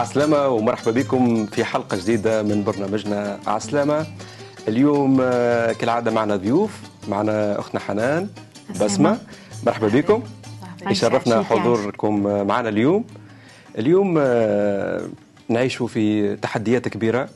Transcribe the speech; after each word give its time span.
عسلامة 0.00 0.48
ومرحبا 0.48 0.90
بكم 0.90 1.46
في 1.46 1.64
حلقة 1.64 1.96
جديدة 1.96 2.42
من 2.42 2.64
برنامجنا 2.64 3.38
عسلامة. 3.46 4.06
اليوم 4.68 5.18
آه، 5.22 5.72
كالعادة 5.72 6.10
معنا 6.10 6.36
ضيوف 6.36 6.80
معنا 7.08 7.60
أختنا 7.60 7.80
حنان 7.80 8.28
بسمة. 8.80 9.18
مرحبا 9.66 9.88
بكم. 9.88 10.22
يشرفنا 10.90 11.42
حضوركم 11.42 12.22
معنا 12.46 12.68
اليوم. 12.68 13.04
اليوم 13.78 14.14
آه، 14.18 15.00
نعيش 15.48 15.76
في 15.82 16.36
تحديات 16.36 16.88
كبيرة. 16.88 17.28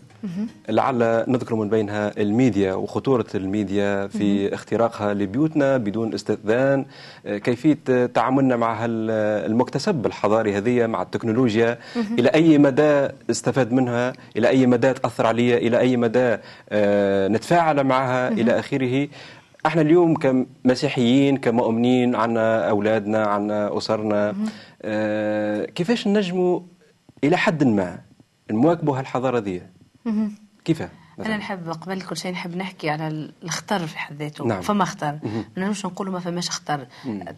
لعل 0.68 1.24
نذكر 1.28 1.54
من 1.54 1.68
بينها 1.68 2.20
الميديا 2.20 2.74
وخطورة 2.74 3.26
الميديا 3.34 4.06
في 4.06 4.54
اختراقها 4.54 5.14
لبيوتنا 5.14 5.76
بدون 5.76 6.14
استئذان. 6.14 6.84
آه، 7.26 7.38
كيفية 7.38 8.06
تعاملنا 8.06 8.56
مع 8.56 8.78
المكتسب 8.84 10.06
الحضاري 10.06 10.56
هذه 10.56 10.86
مع 10.86 11.02
التكنولوجيا؟ 11.02 11.78
إلى 12.18 12.28
أي 12.28 12.58
مدى 12.58 13.08
استفاد 13.30 13.72
منها؟ 13.72 14.12
إلى 14.36 14.48
أي 14.48 14.66
مدى 14.66 14.92
تأثر 14.92 15.26
عليا 15.26 15.56
إلى 15.56 15.78
أي 15.78 15.96
مدى 15.96 16.36
آه، 16.70 17.28
نتفاعل 17.28 17.84
معها؟ 17.84 18.28
إلى 18.28 18.58
آخره. 18.58 19.08
إحنا 19.66 19.82
اليوم 19.82 20.14
كمسيحيين 20.14 21.36
كمؤمنين 21.36 22.14
عنا 22.14 22.70
أولادنا 22.70 23.26
عنا 23.26 23.78
أسرنا 23.78 24.34
آه 24.82 25.64
كيفاش 25.64 26.08
نجموا 26.08 26.60
إلى 27.24 27.36
حد 27.36 27.64
ما 27.64 27.98
نواكبوا 28.50 28.98
هالحضارة 28.98 29.38
ذي 29.38 29.62
كيفاه 30.64 30.90
كيف 31.16 31.26
أنا 31.26 31.36
نحب 31.36 31.70
قبل 31.70 32.02
كل 32.02 32.16
شيء 32.16 32.32
نحب 32.32 32.56
نحكي 32.56 32.90
على 32.90 33.30
الخطر 33.42 33.86
في 33.86 33.98
حد 33.98 34.16
ذاته. 34.22 34.44
نعم. 34.44 34.60
فما 34.60 34.84
خطر 34.84 35.18
ما 35.24 35.44
نجمش 35.64 35.86
نقولوا 35.86 36.12
ما 36.12 36.20
فماش 36.20 36.50
خطر 36.50 36.86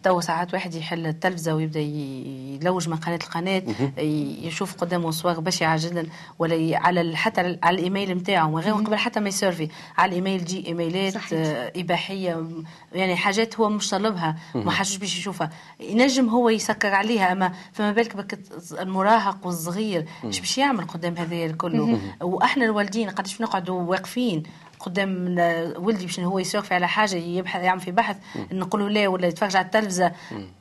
تو 0.03 0.21
ساعات 0.21 0.53
واحد 0.53 0.75
يحل 0.75 1.07
التلفزة 1.07 1.55
ويبدأ 1.55 1.79
يلوج 1.79 2.89
من 2.89 2.95
قناة 2.95 3.15
لقناة 3.15 3.61
ي- 3.97 4.47
يشوف 4.47 4.75
قدامه 4.75 5.11
صور 5.11 5.39
بشعه 5.39 5.77
جدا 5.81 6.05
ولا 6.39 6.77
على 6.77 7.17
حتى 7.17 7.41
على- 7.43 7.67
الإيميل 7.67 8.17
نتاعو 8.17 8.51
من 8.51 8.59
غير 8.59 8.73
قبل 8.73 8.95
حتى 8.95 9.19
ما 9.19 9.27
يسيرفي. 9.29 9.69
على 9.97 10.09
الإيميل 10.09 10.41
تجي 10.41 10.67
إيميلات 10.67 11.13
صحيح. 11.13 11.29
آه، 11.33 11.71
إباحية 11.75 12.47
يعني 12.93 13.15
حاجات 13.15 13.59
هو 13.59 13.69
مش 13.69 13.89
طالبها. 13.89 14.35
ما 14.55 14.71
حاجش 14.71 14.97
باش 14.97 15.17
يشوفها. 15.17 15.49
ينجم 15.79 16.29
هو 16.29 16.49
يسكر 16.49 16.93
عليها. 16.93 17.31
أما 17.31 17.51
فما 17.73 17.91
بالك 17.91 18.15
بالك 18.15 18.39
المراهق 18.79 19.45
والصغير 19.47 20.05
إيش 20.23 20.39
باش 20.39 20.57
يعمل 20.57 20.87
قدام 20.87 21.17
هذا 21.17 21.51
كله 21.51 21.99
وأحنا 22.21 22.65
الوالدين 22.65 23.09
قداش 23.09 23.41
نقعدوا 23.67 23.89
واقفين 23.89 24.43
قدام 24.79 25.35
ولدي 25.77 26.05
باش 26.05 26.19
هو 26.19 26.39
يسوق 26.39 26.73
على 26.73 26.87
حاجة 26.87 27.15
يبحث 27.15 27.63
يعمل 27.63 27.79
في 27.81 27.91
بحث 27.91 28.17
نقول 28.51 28.81
له 28.81 28.89
لا 28.89 29.07
ولا 29.07 29.27
يتفرج 29.27 29.55
على 29.55 29.65
التلفزة. 29.65 30.11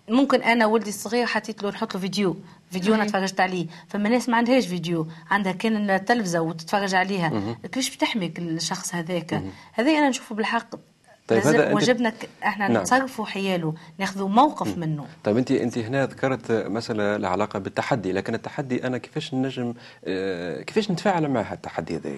ممكن 0.09 0.43
أنا 0.43 0.67
ولدي 0.67 0.89
الصغير 0.89 1.27
حطيت 1.27 1.63
له 1.63 1.71
نحط 1.71 1.95
له 1.95 2.01
فيديو 2.01 2.37
فيديو 2.71 2.95
أنا 2.95 3.05
تفرجت 3.05 3.41
عليه. 3.41 3.67
فما 3.89 4.09
ناس 4.09 4.29
ما 4.29 4.37
عندهاش 4.37 4.67
فيديو 4.67 5.07
عندها 5.31 5.53
كان 5.53 5.91
التلفزة 5.91 6.41
وتتفرج 6.41 6.95
عليها. 6.95 7.57
كيفاش 7.63 7.97
بتحميك 7.97 8.39
الشخص 8.39 8.95
هذاك؟ 8.95 9.43
هذا 9.73 9.91
أنا 9.91 10.09
نشوفه 10.09 10.35
بالحق. 10.35 10.75
طيب 11.29 11.47
هذا 11.47 11.75
واجبنا 11.75 12.13
إحنا 12.45 12.69
نعم. 12.69 12.83
نتصرفوا 12.83 13.27
حياله 13.27 13.75
ناخذوا 13.99 14.29
موقف 14.29 14.79
منه. 14.79 15.07
طيب 15.25 15.37
أنت 15.37 15.51
أنت 15.51 15.79
هنا 15.79 16.07
ذكرت 16.07 16.53
مسألة 16.53 17.17
لها 17.17 17.31
علاقة 17.31 17.59
بالتحدي 17.59 18.13
لكن 18.13 18.35
التحدي 18.35 18.87
أنا 18.87 18.99
كيفاش 18.99 19.35
نجم 19.35 19.75
آه 20.05 20.63
كيفاش 20.63 20.91
نتفاعل 20.91 21.29
مع 21.29 21.53
التحدي 21.53 21.97
هذا؟ 21.97 22.17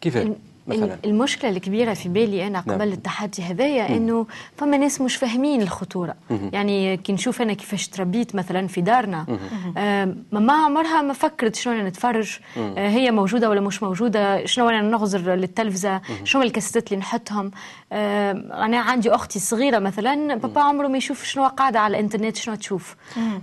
كيف 0.00 0.18
مثلا. 0.68 0.98
المشكلة 1.04 1.50
الكبيرة 1.50 1.94
في 1.94 2.08
بالي 2.08 2.46
أنا 2.46 2.60
قبل 2.60 2.78
نعم. 2.78 2.88
التحدي 2.88 3.42
هذايا 3.42 3.96
إنه 3.96 4.26
فما 4.56 4.76
ناس 4.76 5.00
مش 5.00 5.16
فاهمين 5.16 5.62
الخطورة. 5.62 6.14
يعني 6.52 6.96
كي 6.96 7.12
نشوف 7.12 7.42
أنا 7.42 7.52
كيفاش 7.52 7.88
تربيت 7.88 8.34
مثلا 8.34 8.66
في 8.66 8.80
دارنا. 8.80 9.26
آه 9.76 10.14
ماما 10.32 10.52
عمرها 10.52 11.02
ما 11.02 11.12
فكرت 11.12 11.56
شنو 11.56 11.72
أنا 11.72 11.88
نتفرج. 11.88 12.38
آه 12.56 12.88
هي 12.88 13.10
موجودة 13.10 13.50
ولا 13.50 13.60
مش 13.60 13.82
موجودة؟ 13.82 14.44
شنو 14.46 14.68
أنا 14.68 14.82
نغزر 14.82 15.34
للتلفزة؟ 15.34 16.00
شنو 16.24 16.42
الكاسيتات 16.42 16.88
اللي 16.88 17.00
نحطهم؟ 17.00 17.50
آه 17.92 18.32
أنا 18.64 18.78
عندي 18.78 19.10
أختي 19.10 19.38
صغيرة 19.38 19.78
مثلا 19.78 20.34
بابا 20.34 20.60
عمره 20.60 20.88
ما 20.88 20.98
يشوف 20.98 21.24
شنو 21.24 21.46
قاعدة 21.46 21.80
على 21.80 21.90
الإنترنت 21.90 22.36
شنو 22.36 22.54
تشوف. 22.54 22.96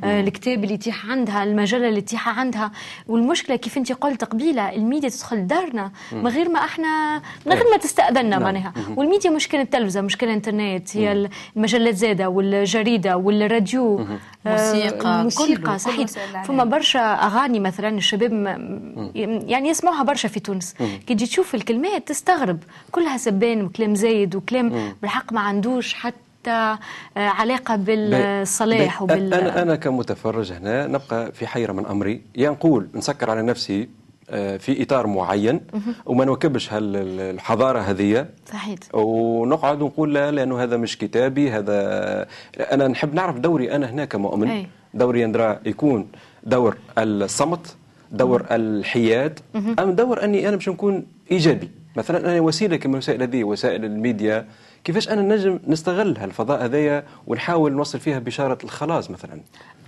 آه 0.03 0.21
الكتاب 0.21 0.63
اللي 0.63 0.73
يتيح 0.73 1.05
عندها 1.05 1.43
المجلة 1.43 1.87
اللي 1.87 1.99
يتيح 1.99 2.39
عندها. 2.39 2.71
والمشكلة 3.07 3.55
كيف 3.55 3.77
أنت 3.77 3.91
قلت 3.91 4.23
قبيلة 4.23 4.69
الميديا 4.75 5.09
تدخل 5.09 5.47
دارنا 5.47 5.91
من 6.11 6.27
غير 6.27 6.49
ما 6.49 6.59
إحنا 6.59 7.14
من 7.45 7.53
غير 7.53 7.63
ما 7.71 7.77
تستأذنا 7.77 8.21
نعم. 8.21 8.41
معناها. 8.41 8.73
والميديا 8.95 9.29
مش 9.29 9.47
كان 9.47 9.61
التلفزة 9.61 10.01
مش 10.01 10.17
كان 10.17 10.29
الإنترنت 10.29 10.97
هي 10.97 11.27
المجلات 11.55 11.95
زادة 11.95 12.29
والجريدة 12.29 13.17
والراديو. 13.17 13.99
آه، 13.99 14.51
موسيقى، 14.51 15.23
موسيقى 15.23 15.79
صحيح. 15.79 16.07
فما 16.45 16.63
برشا 16.63 16.99
أغاني 16.99 17.59
مثلا 17.59 17.89
الشباب 17.89 18.31
م- 18.33 19.05
يعني 19.47 19.69
يسمعوها 19.69 20.03
برشا 20.03 20.27
في 20.27 20.39
تونس. 20.39 20.73
كي 21.07 21.13
تجي 21.15 21.25
تشوف 21.25 21.55
الكلمات 21.55 22.07
تستغرب. 22.07 22.59
كلها 22.91 23.17
سبان 23.17 23.61
وكلام 23.61 23.95
زايد 23.95 24.35
وكلام 24.35 24.93
بالحق 25.01 25.33
ما 25.33 25.39
عندوش 25.41 25.93
حتى 25.93 26.15
آه، 26.47 26.77
علاقة 27.17 27.75
بالصلاح 27.75 29.01
وبال 29.01 29.33
أنا 29.33 29.61
أنا 29.61 29.75
كمتفرج 29.75 30.51
هنا 30.51 30.87
نبقى 30.87 31.31
في 31.31 31.47
حيرة 31.47 31.71
من 31.73 31.85
أمري. 31.85 32.21
يا 32.35 32.49
نقول 32.49 32.87
نسكر 32.95 33.29
على 33.29 33.41
نفسي 33.41 33.89
في 34.33 34.83
إطار 34.83 35.07
معين 35.07 35.61
وما 36.05 36.25
نواكبش 36.25 36.69
الحضارة 36.73 37.79
هذه 37.79 38.27
صحيح. 38.51 38.79
ونقعد 38.93 39.81
ونقول 39.81 40.13
لا 40.13 40.31
لأنه 40.31 40.63
هذا 40.63 40.77
مش 40.77 40.97
كتابي 40.97 41.51
هذا 41.51 42.27
أنا 42.59 42.87
نحب 42.87 43.13
نعرف 43.13 43.39
دوري 43.39 43.75
أنا 43.75 43.89
هنا 43.89 44.05
كمؤمن. 44.05 44.47
أي. 44.47 44.67
دوري 44.93 45.21
يندرى 45.21 45.59
يكون 45.65 46.07
دور 46.43 46.77
الصمت 46.97 47.75
دور 48.11 48.45
الحياد. 48.51 49.39
أم 49.79 49.91
دور 49.91 50.23
أني 50.23 50.47
أنا 50.47 50.55
باش 50.55 50.69
نكون 50.69 51.05
إيجابي. 51.31 51.71
مثلا 51.95 52.31
أنا 52.31 52.41
وسيلة 52.41 52.75
كما 52.77 52.93
الوسائل 52.93 53.21
هذه 53.21 53.43
وسائل 53.43 53.85
الميديا 53.85 54.47
كيفاش 54.83 55.09
أنا 55.09 55.21
نجم 55.35 55.59
نستغل 55.67 56.17
هالفضاء 56.17 56.65
هذايا 56.65 57.03
ونحاول 57.27 57.73
نوصل 57.73 57.99
فيها 57.99 58.19
بشارة 58.19 58.57
الخلاص 58.63 59.11
مثلا؟ 59.11 59.33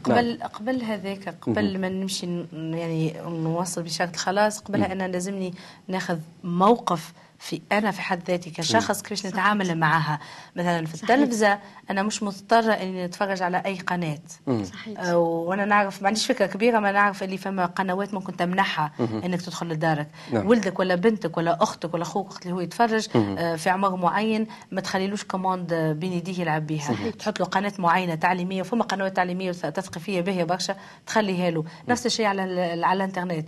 نعم. 0.08 0.18
قبل 0.18 0.40
قبل 0.54 0.84
هذاك 0.84 1.36
قبل 1.42 1.78
ما 1.80 1.90
نمشي 1.90 2.46
يعني 2.54 3.14
نوصل 3.28 3.84
بشكل 3.84 4.18
خلاص 4.18 4.60
قبلها 4.60 4.92
أنا 4.92 5.08
لازمني 5.08 5.54
ناخذ 5.88 6.18
موقف 6.44 7.14
في 7.40 7.62
أنا 7.72 7.92
في 7.92 8.02
حد 8.02 8.24
ذاتي 8.28 8.50
كشخص 8.50 9.02
كيفاش 9.02 9.26
نتعامل 9.26 9.78
معها. 9.78 10.20
مثلا 10.56 10.86
في 10.86 10.96
التلفزة 10.96 11.60
أنا 11.90 12.04
مش 12.04 12.24
مضطرة 12.24 12.74
إني 12.74 13.06
نتفرج 13.06 13.42
على 13.42 13.58
أي 13.66 13.76
قناة. 13.80 14.20
صحيح. 14.64 15.00
آه، 15.00 15.18
وأنا 15.18 15.66
نعرف 15.66 16.02
ما 16.02 16.08
عنديش 16.08 16.26
فكرة 16.26 16.46
كبيرة 16.46 16.80
ما 16.80 16.92
نعرف 16.92 17.24
اللي 17.24 17.38
فما 17.38 17.66
قنوات 17.66 18.14
ممكن 18.14 18.36
تمنحها 18.38 18.92
إنك 19.00 19.42
تدخل 19.42 19.68
لدارك. 19.68 20.08
نعم. 20.34 20.48
ولدك 20.48 20.80
ولا 20.80 20.96
بنتك 20.96 21.38
ولا 21.38 21.64
أختك 21.64 21.94
ولا 21.94 22.04
أخوك 22.04 22.32
وقت 22.32 22.44
اللي 22.44 22.56
هو 22.56 22.60
يتفرج 22.60 23.08
آه، 23.16 23.56
في 23.56 23.70
عمر 23.70 23.96
معين 23.96 24.48
ما 24.72 24.82
تخليلوش 24.82 25.24
commande 25.24 25.74
بين 25.74 26.14
يديه 26.14 26.42
يلعب 26.42 26.68
بها 26.68 27.12
تحط 27.20 27.40
له 27.40 27.46
قناة 27.46 27.74
معينة 27.80 28.16
تعليمية 28.16 28.62
وفما 28.62 28.84
قنوات 28.84 29.16
تعليمية 29.16 29.52
تثقيفيه 29.52 30.22
باهيه 30.22 30.44
برشا 30.44 30.76
تخليها 31.08 31.50
له. 31.52 31.64
نفس 31.88 32.06
الشيء 32.06 32.26
على 32.26 32.44
ال- 32.44 32.84
على 32.84 32.98
الإنترنت. 32.98 33.48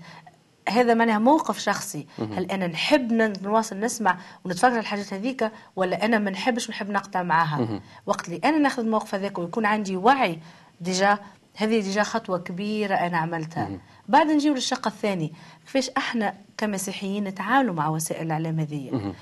هذا 0.69 0.93
معناها 0.93 1.19
موقف 1.19 1.59
شخصي. 1.59 2.07
هل 2.19 2.51
أنا 2.51 2.67
نحب 2.67 3.13
نواصل 3.43 3.79
نسمع 3.79 4.17
ونتفرج 4.45 4.71
على 4.71 4.79
الحاجات 4.79 5.13
هذيك 5.13 5.51
ولا 5.75 6.05
أنا 6.05 6.19
ما 6.19 6.31
نحبش 6.31 6.69
ونحب 6.69 6.89
نقطع 6.89 7.23
معاها؟ 7.23 7.81
وقت 8.05 8.27
اللي 8.27 8.41
أنا 8.45 8.57
ناخذ 8.57 8.83
الموقف 8.83 9.15
هذاك 9.15 9.39
ويكون 9.39 9.65
عندي 9.65 9.97
وعي 9.97 10.39
déjà 10.81 11.17
هذه 11.55 11.79
déjà 11.81 12.03
خطوة 12.03 12.37
كبيرة 12.37 12.95
أنا 12.95 13.17
عملتها. 13.17 13.69
بعد 14.07 14.27
نجيو 14.27 14.53
للشق 14.53 14.87
الثاني. 14.87 15.33
كيفاش 15.65 15.89
أحنا 15.89 16.33
كمسيحيين 16.57 17.23
نتعاملوا 17.23 17.73
مع 17.73 17.87
وسائل 17.87 18.25
الإعلام 18.25 18.59
هذه 18.59 19.13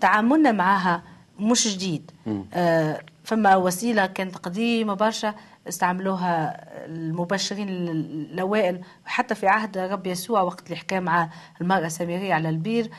تعاملنا 0.00 0.52
معها 0.52 1.02
مش 1.38 1.74
جديد. 1.74 2.10
آه 2.54 3.00
فما 3.24 3.56
وسيلة 3.56 4.06
كانت 4.06 4.36
قديمه 4.36 4.94
برشا 4.94 5.34
استعملوها 5.68 6.64
المبشرين 6.86 7.68
ال- 7.68 7.90
الأوائل. 8.32 8.80
حتى 9.04 9.34
في 9.34 9.46
عهد 9.48 9.78
رب 9.78 10.06
يسوع 10.06 10.40
وقت 10.42 10.64
اللي 10.66 10.76
حكى 10.76 11.00
مع 11.00 11.28
المرأة 11.60 11.86
السامرية 11.86 12.34
على 12.34 12.48
البير 12.48 12.90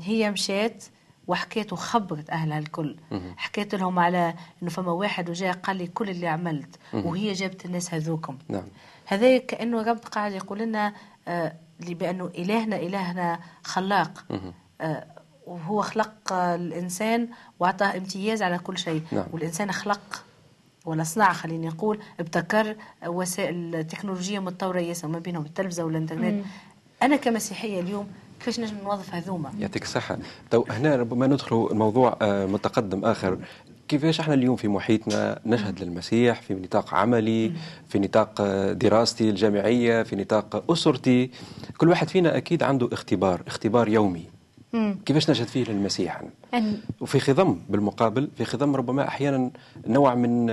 هي 0.00 0.30
مشات 0.30 0.84
وحكيت 1.26 1.72
وخبرت 1.72 2.30
أهلها 2.30 2.58
الكل. 2.58 2.96
حكيت 3.36 3.74
لهم 3.74 3.98
على 3.98 4.34
إنه 4.62 4.70
فما 4.70 4.92
واحد 4.92 5.30
وجاء 5.30 5.52
قال 5.52 5.76
لي 5.76 5.86
كل 5.86 6.10
اللي 6.10 6.26
عملت 6.28 6.76
وهي 6.92 7.32
جابت 7.32 7.64
الناس 7.64 7.94
هذوكم. 7.94 8.38
نعم. 8.48 8.64
هذا 9.06 9.38
كأنه 9.38 9.82
رب 9.82 9.98
قاعد 9.98 10.32
يقول 10.32 10.58
لنا 10.58 10.92
آه، 11.28 11.52
بانه 11.80 12.26
إلهنا 12.26 12.76
إلهنا 12.76 13.40
خلاق. 13.64 14.24
آه، 14.80 15.06
وهو 15.46 15.82
خلق 15.82 16.32
آه، 16.32 16.54
الإنسان 16.54 17.28
واعطاه 17.60 17.96
امتياز 17.96 18.42
على 18.42 18.58
كل 18.58 18.78
شيء. 18.78 19.02
نعم. 19.12 19.24
والإنسان 19.32 19.72
خلق 19.72 20.24
ولا 20.86 21.04
صنع 21.04 21.32
خليني 21.32 21.66
نقول 21.66 21.98
ابتكر 22.20 22.76
وسائل 23.06 23.84
تكنولوجية 23.84 24.38
متطورة 24.38 24.78
ياسر 24.80 25.08
ما 25.08 25.18
بينهم 25.18 25.44
التلفزة 25.44 25.84
والإنترنت. 25.84 26.44
أنا 27.02 27.16
كمسيحية 27.16 27.80
اليوم 27.80 28.06
كيفاش 28.38 28.60
نجم 28.60 28.76
نوظف 28.84 29.14
هذوما؟ 29.14 29.52
يعطيك 29.58 29.82
الصحة. 29.82 30.18
تو 30.50 30.64
هنا 30.70 30.96
ربما 30.96 31.26
ندخل 31.26 31.68
الموضوع 31.70 32.16
آه، 32.22 32.46
متقدم 32.46 33.04
آخر. 33.04 33.38
كيفاش 33.88 34.20
إحنا 34.20 34.34
اليوم 34.34 34.56
في 34.56 34.68
محيطنا 34.68 35.40
نشهد 35.46 35.80
للمسيح 35.82 36.42
في 36.42 36.54
نطاق 36.54 36.94
عملي 36.94 37.52
في 37.88 37.98
نطاق 37.98 38.42
دراستي 38.72 39.30
الجامعية 39.30 40.02
في 40.02 40.16
نطاق 40.16 40.70
أسرتي؟ 40.70 41.30
كل 41.78 41.88
واحد 41.88 42.08
فينا 42.08 42.36
أكيد 42.36 42.62
عنده 42.62 42.88
اختبار 42.92 43.42
اختبار 43.46 43.88
يومي. 43.88 44.35
كيفاش 45.06 45.30
نشهد 45.30 45.46
فيه 45.46 45.64
للمسيح؟ 45.64 46.22
وفي 47.00 47.20
خضم 47.20 47.58
بالمقابل 47.68 48.28
في 48.36 48.44
خضم 48.44 48.76
ربما 48.76 49.08
أحيانا 49.08 49.50
نوع 49.86 50.14
من 50.14 50.46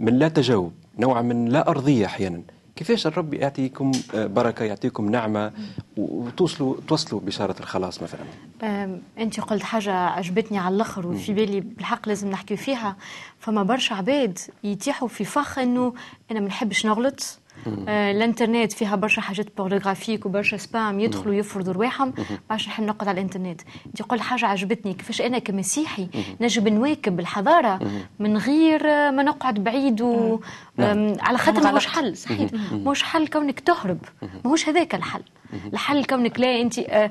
من 0.00 0.18
لا 0.18 0.28
تجاوب 0.28 0.72
نوع 0.98 1.22
من 1.22 1.48
لا 1.48 1.68
أرضية 1.68 2.06
أحيانا. 2.06 2.42
كيفاش 2.76 3.06
الرب 3.06 3.34
يعطيكم 3.34 3.92
بركة 4.14 4.64
يعطيكم 4.64 5.10
نعمة 5.10 5.52
وتوصلوا 5.96 6.76
توصلوا 6.88 7.20
بشاره 7.20 7.56
الخلاص 7.60 8.02
مثلا؟ 8.02 8.20
أنت 9.18 9.40
قلت 9.40 9.62
حاجة 9.62 9.92
عجبتني 9.92 10.58
على 10.58 10.74
الآخر 10.74 11.06
وفي 11.06 11.32
بالي 11.32 11.60
بالحق 11.60 12.08
لازم 12.08 12.30
نحكي 12.30 12.56
فيها. 12.56 12.96
فما 13.38 13.62
برشا 13.62 13.94
عباد 13.94 14.38
يتيحوا 14.64 15.08
في 15.08 15.24
فخ 15.24 15.58
إنه 15.58 15.94
أنا 16.30 16.40
ما 16.40 16.46
نحبش 16.46 16.86
نغلط. 16.86 17.20
آه 17.20 17.41
الانترنت 17.88 18.72
فيها 18.72 18.96
برشا 18.96 19.20
حاجات 19.20 19.56
pornographiques 19.56 20.26
وبرشا 20.26 20.56
spam 20.56 21.00
يدخلوا 21.00 21.34
يفرضوا 21.34 21.72
رواحهم 21.72 22.12
باش 22.50 22.68
نحب 22.68 22.84
نقعد 22.84 23.08
على 23.08 23.14
الانترنت. 23.20 23.60
انت 23.86 24.00
يقول 24.00 24.20
حاجة 24.20 24.46
عجبتني 24.46 24.94
كيفاش 24.94 25.20
أنا 25.20 25.38
كمسيحي 25.38 26.08
نجم 26.40 26.68
نواكب 26.68 27.20
الحضارة 27.20 27.78
من 28.18 28.36
غير 28.36 28.82
ما 28.86 29.22
نقعد 29.22 29.64
بعيد 29.64 30.00
و... 30.00 30.40
نعم. 30.76 31.14
على 31.20 31.38
خاطر 31.38 31.62
ماهوش 31.62 31.86
حل 31.86 32.16
صحيح. 32.16 32.50
ماهوش 32.72 33.02
حل 33.02 33.26
كونك 33.26 33.60
تهرب. 33.60 33.98
ماهوش 34.44 34.68
هذاك 34.68 34.94
الحل. 34.94 35.22
الحل 35.72 36.04
كونك 36.04 36.40
لا 36.40 36.60
أنت 36.60 36.78
آه 36.78 37.10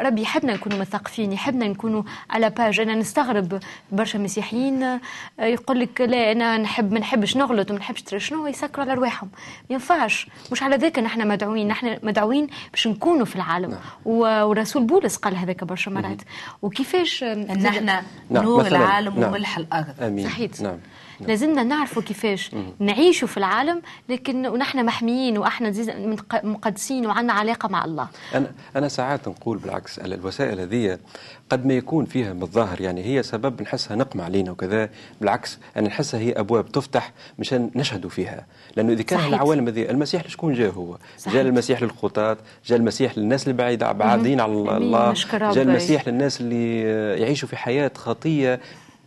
ربي 0.00 0.22
يحبنا 0.22 0.52
نكونوا 0.54 0.78
مثقفين 0.78 1.32
يحبنا 1.32 1.68
نكونوا 1.68 2.02
على 2.30 2.50
باج 2.50 2.80
أنا 2.80 2.94
نستغرب 2.94 3.60
برشا 3.92 4.18
مسيحيين 4.18 4.82
آه 4.82 5.00
يقول 5.40 5.80
لك 5.80 6.00
لا 6.00 6.32
أنا 6.32 6.58
نحب 6.58 6.92
ما 6.92 6.98
نحبش 6.98 7.36
نغلط 7.36 7.70
وما 7.70 7.80
نحبش 7.80 8.02
شنو 8.16 8.46
يسكروا 8.46 8.84
على 8.84 8.94
رواحهم. 8.94 9.28
ما 9.70 9.74
ينفعش. 9.74 10.26
مش 10.52 10.62
على 10.62 10.76
ذاك 10.76 10.98
نحن 10.98 11.28
مدعوين. 11.28 11.68
نحن 11.68 11.98
مدعوين 12.02 12.46
باش 12.70 12.86
نكونوا 12.86 13.24
في 13.24 13.36
العالم. 13.36 13.70
نعم. 13.70 13.80
ورسول 14.04 14.84
بولس 14.84 15.16
قال 15.16 15.36
هذاك 15.36 15.64
برشا 15.64 15.90
مرات. 15.90 16.22
وكيفاش 16.62 17.22
أن 17.22 17.66
إحنا 17.66 18.02
نور 18.30 18.66
العالم 18.66 19.20
نعم. 19.20 19.30
وملح 19.30 19.58
الأرض 19.58 20.02
آمين. 20.02 20.28
صحيح. 20.28 20.50
نعم. 20.60 20.78
نعم. 21.22 21.30
لازمنا 21.30 21.62
نعرفوا 21.62 22.02
كيفاش 22.02 22.50
نعيشوا 22.78 23.28
في 23.28 23.36
العالم 23.36 23.82
لكن 24.08 24.46
ونحن 24.46 24.84
محميين 24.84 25.38
وإحنا 25.38 25.72
مقدسين 26.44 27.06
وعندنا 27.06 27.32
علاقة 27.32 27.68
مع 27.68 27.84
الله. 27.84 28.08
أنا 28.34 28.52
أنا 28.76 28.88
ساعات 28.88 29.28
نقول 29.28 29.58
بالعكس 29.58 29.98
الوسائل 29.98 30.60
هذه 30.60 30.98
قد 31.50 31.66
ما 31.66 31.74
يكون 31.74 32.04
فيها 32.04 32.32
من 32.32 32.42
الظاهر 32.42 32.80
يعني 32.80 33.04
هي 33.04 33.22
سبب 33.22 33.62
نحسها 33.62 33.96
نقمة 33.96 34.24
علينا 34.24 34.50
وكذا 34.50 34.88
بالعكس 35.20 35.58
أنا 35.76 35.88
نحسها 35.88 36.20
هي 36.20 36.32
أبواب 36.32 36.72
تفتح 36.72 37.12
مشان 37.38 37.70
نشهدوا 37.74 38.10
فيها. 38.10 38.46
لأنه 38.76 38.92
إذا 38.92 39.02
كان 39.02 39.18
صحيح. 39.18 39.32
العوالم 39.32 39.68
هذه 39.68 39.90
المسيح 39.90 40.26
لشكون 40.26 40.54
جاء 40.54 40.70
هو؟ 40.70 40.96
صحيح. 41.18 41.34
جاء 41.34 41.42
المسيح 41.42 41.82
للخطاة 41.82 42.36
جاء 42.66 42.78
المسيح 42.78 43.18
للناس 43.18 43.42
اللي 43.42 43.54
بعيد 43.54 43.84
بعادين 43.84 44.40
على 44.40 44.52
الله 44.52 45.14
جاء 45.32 45.62
المسيح 45.62 46.08
للناس 46.08 46.40
اللي 46.40 46.80
يعيشوا 47.20 47.48
في 47.48 47.56
حياة 47.56 47.90
خطية 47.96 48.60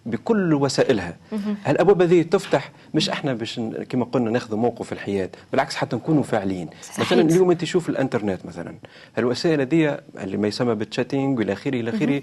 بكل 0.06 0.54
وسائلها. 0.54 1.18
هالابواب 1.66 2.02
هذه 2.02 2.22
تفتح 2.22 2.72
مش 2.94 3.10
إحنا 3.10 3.34
باش 3.34 3.60
كما 3.90 4.06
قلنا 4.06 4.32
ناخذ 4.32 4.56
موقف 4.56 4.86
في 4.86 4.92
الحياة 4.92 5.30
بالعكس 5.52 5.76
حتى 5.76 5.96
نكونوا 5.96 6.24
فاعلين. 6.24 6.70
مثلا 7.00 7.22
اليوم 7.22 7.52
أنت 7.52 7.66
شوف 7.66 7.90
الإنترنت 7.90 8.46
مثلا. 8.46 8.76
الوسائل 9.18 9.62
هذه 9.62 10.00
اللي 10.18 10.38
ما 10.38 10.48
يسمى 10.48 10.76
بالتشاتينج 10.76 11.40
والى 11.40 11.54
آخره 11.54 11.80
إلى 11.80 11.90
آخره. 11.90 12.22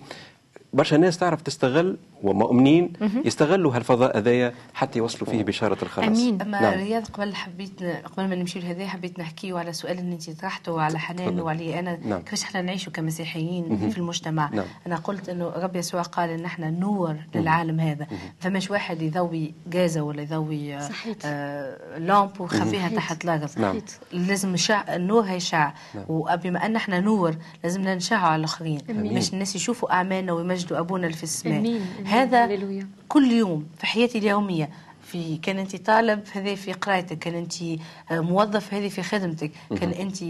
برشا 0.73 0.97
ناس 0.97 1.19
تعرف 1.19 1.43
تستغل 1.43 1.97
ومؤمنين 2.23 2.93
يستغلوا 3.25 3.77
هالفضاء 3.77 4.19
هذايا 4.19 4.55
حتى 4.75 4.99
يوصلوا 4.99 5.31
فيه 5.31 5.43
بشارة 5.43 5.79
الخلاص. 5.83 6.09
أمين. 6.09 6.43
أما 6.43 6.61
نعم. 6.61 6.75
رياض 6.75 7.07
قبل 7.07 7.35
حبيت 7.35 7.83
قبل 7.83 8.29
ما 8.29 8.35
نمشي 8.35 8.61
لهذا 8.61 8.87
حبيت 8.87 9.19
نحكيه 9.19 9.59
على 9.59 9.73
سؤال 9.73 9.99
اللي 9.99 10.13
انت 10.13 10.31
طرحته 10.31 10.81
على 10.81 10.99
حنان 10.99 11.41
وعلي. 11.41 11.79
أنا 11.79 11.99
نعم. 12.05 12.21
كيفاش 12.21 12.43
إحنا 12.43 12.63
نعيشوا 12.63 12.93
كمسيحيين 12.93 13.69
مم. 13.69 13.91
في 13.91 13.99
المجتمع؟ 13.99 14.51
نعم. 14.53 14.65
أنا 14.87 14.97
قلت 14.97 15.29
إنه 15.29 15.53
رب 15.57 15.77
يسوع 15.77 16.03
قال 16.03 16.31
إن 16.31 16.45
إحنا 16.45 16.71
نور 16.71 17.17
للعالم 17.35 17.81
هذا. 17.81 18.07
فماش 18.41 18.71
واحد 18.71 19.03
يضوي 19.03 19.55
غازة 19.75 20.03
ولا 20.03 20.23
يضوي 20.23 20.79
آه 21.25 21.99
lampe 21.99 22.41
ويخفيها 22.41 22.89
تحت 22.89 23.25
الأرض. 23.25 23.51
نعم. 23.57 23.81
لازم 24.13 24.57
شع... 24.57 24.97
النور 24.97 25.23
هيشع. 25.23 25.73
نعم. 25.95 26.05
وبما 26.09 26.67
أن 26.67 26.77
إحنا 26.77 27.01
نور 27.01 27.35
لازمنا 27.65 27.95
نشعه 27.95 28.27
على 28.27 28.37
الآخرين. 28.37 28.81
باش 28.89 29.33
الناس 29.33 29.57
يشوفوا 29.57 29.93
أعمالنا 29.93 30.33
ويمجدوا 30.33 30.62
أبونا 30.71 31.07
اللي 31.07 31.17
في 31.17 31.23
السماء. 31.23 31.59
أمين. 31.59 31.87
هذا 32.05 32.45
هللويا. 32.45 32.89
كل 33.09 33.33
يوم 33.33 33.67
في 33.79 33.87
حياتي 33.87 34.19
اليومية. 34.19 34.71
في 35.07 35.37
كان 35.37 35.59
أنت 35.59 35.77
طالب 35.77 36.21
هذه 36.33 36.55
في 36.55 36.73
قرايتك. 36.73 37.19
كان 37.19 37.35
أنت 37.35 37.55
موظف 38.11 38.75
هذه 38.75 38.89
في 38.89 39.03
خدمتك. 39.03 39.51
كان 39.81 39.91
أنت 39.91 40.23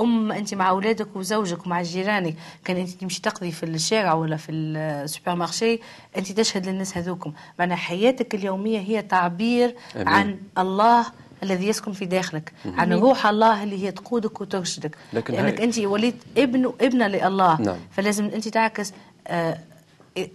أم 0.00 0.32
أنت 0.32 0.54
مع 0.54 0.68
أولادك 0.70 1.16
وزوجك 1.16 1.66
ومع 1.66 1.82
جيرانك. 1.82 2.34
كان 2.64 2.76
أنت 2.76 2.90
تمشي 2.90 3.20
تقضي 3.20 3.52
في 3.52 3.62
الشارع 3.62 4.14
ولا 4.14 4.36
في 4.36 4.52
ال 4.52 5.34
supermarché 5.34 5.80
أنت 6.16 6.32
تشهد 6.32 6.68
للناس 6.68 6.96
هذوكم. 6.96 7.32
معناها 7.58 7.76
حياتك 7.76 8.34
اليومية 8.34 8.78
هي 8.78 9.02
تعبير 9.02 9.74
أمين. 9.96 10.08
عن 10.08 10.38
الله 10.58 11.06
الذي 11.42 11.68
يسكن 11.68 11.92
في 11.92 12.04
داخلك. 12.04 12.52
عن 12.64 12.92
روح 12.92 13.26
الله 13.26 13.62
اللي 13.62 13.84
هي 13.84 13.90
تقودك 13.90 14.40
وترشدك. 14.40 14.96
لكن 15.12 15.34
لأنك 15.34 15.60
أنت 15.60 15.78
وليت 15.78 16.14
ابن 16.38 16.72
ابنة 16.80 17.06
لله. 17.06 17.60
نعم. 17.60 17.76
فلازم 17.90 18.24
أنت 18.24 18.48
تعكس 18.48 18.90
آه 18.90 18.94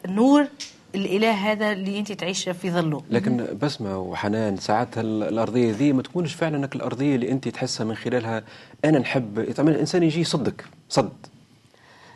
نور 0.08 0.48
الإله 0.96 1.32
هذا 1.32 1.72
اللي 1.72 2.00
أنت 2.00 2.12
تعيش 2.12 2.50
في 2.50 2.72
ظله. 2.72 3.04
لكن 3.10 3.58
بسمة 3.62 4.00
وحنان 4.00 4.58
ساعات 4.58 4.98
الأرضية 4.98 5.72
ذي 5.72 5.94
ما 5.94 6.02
تكونش 6.02 6.34
فعلا 6.34 6.66
الأرضية 6.76 7.16
اللي 7.16 7.32
أنت 7.32 7.48
تحسها 7.48 7.86
من 7.86 7.96
خلالها 7.96 8.44
أنا 8.86 9.00
نحب. 9.00 9.40
الإنسان 9.70 10.04
يجي 10.04 10.22
يصدق 10.22 10.54
صد. 10.90 11.12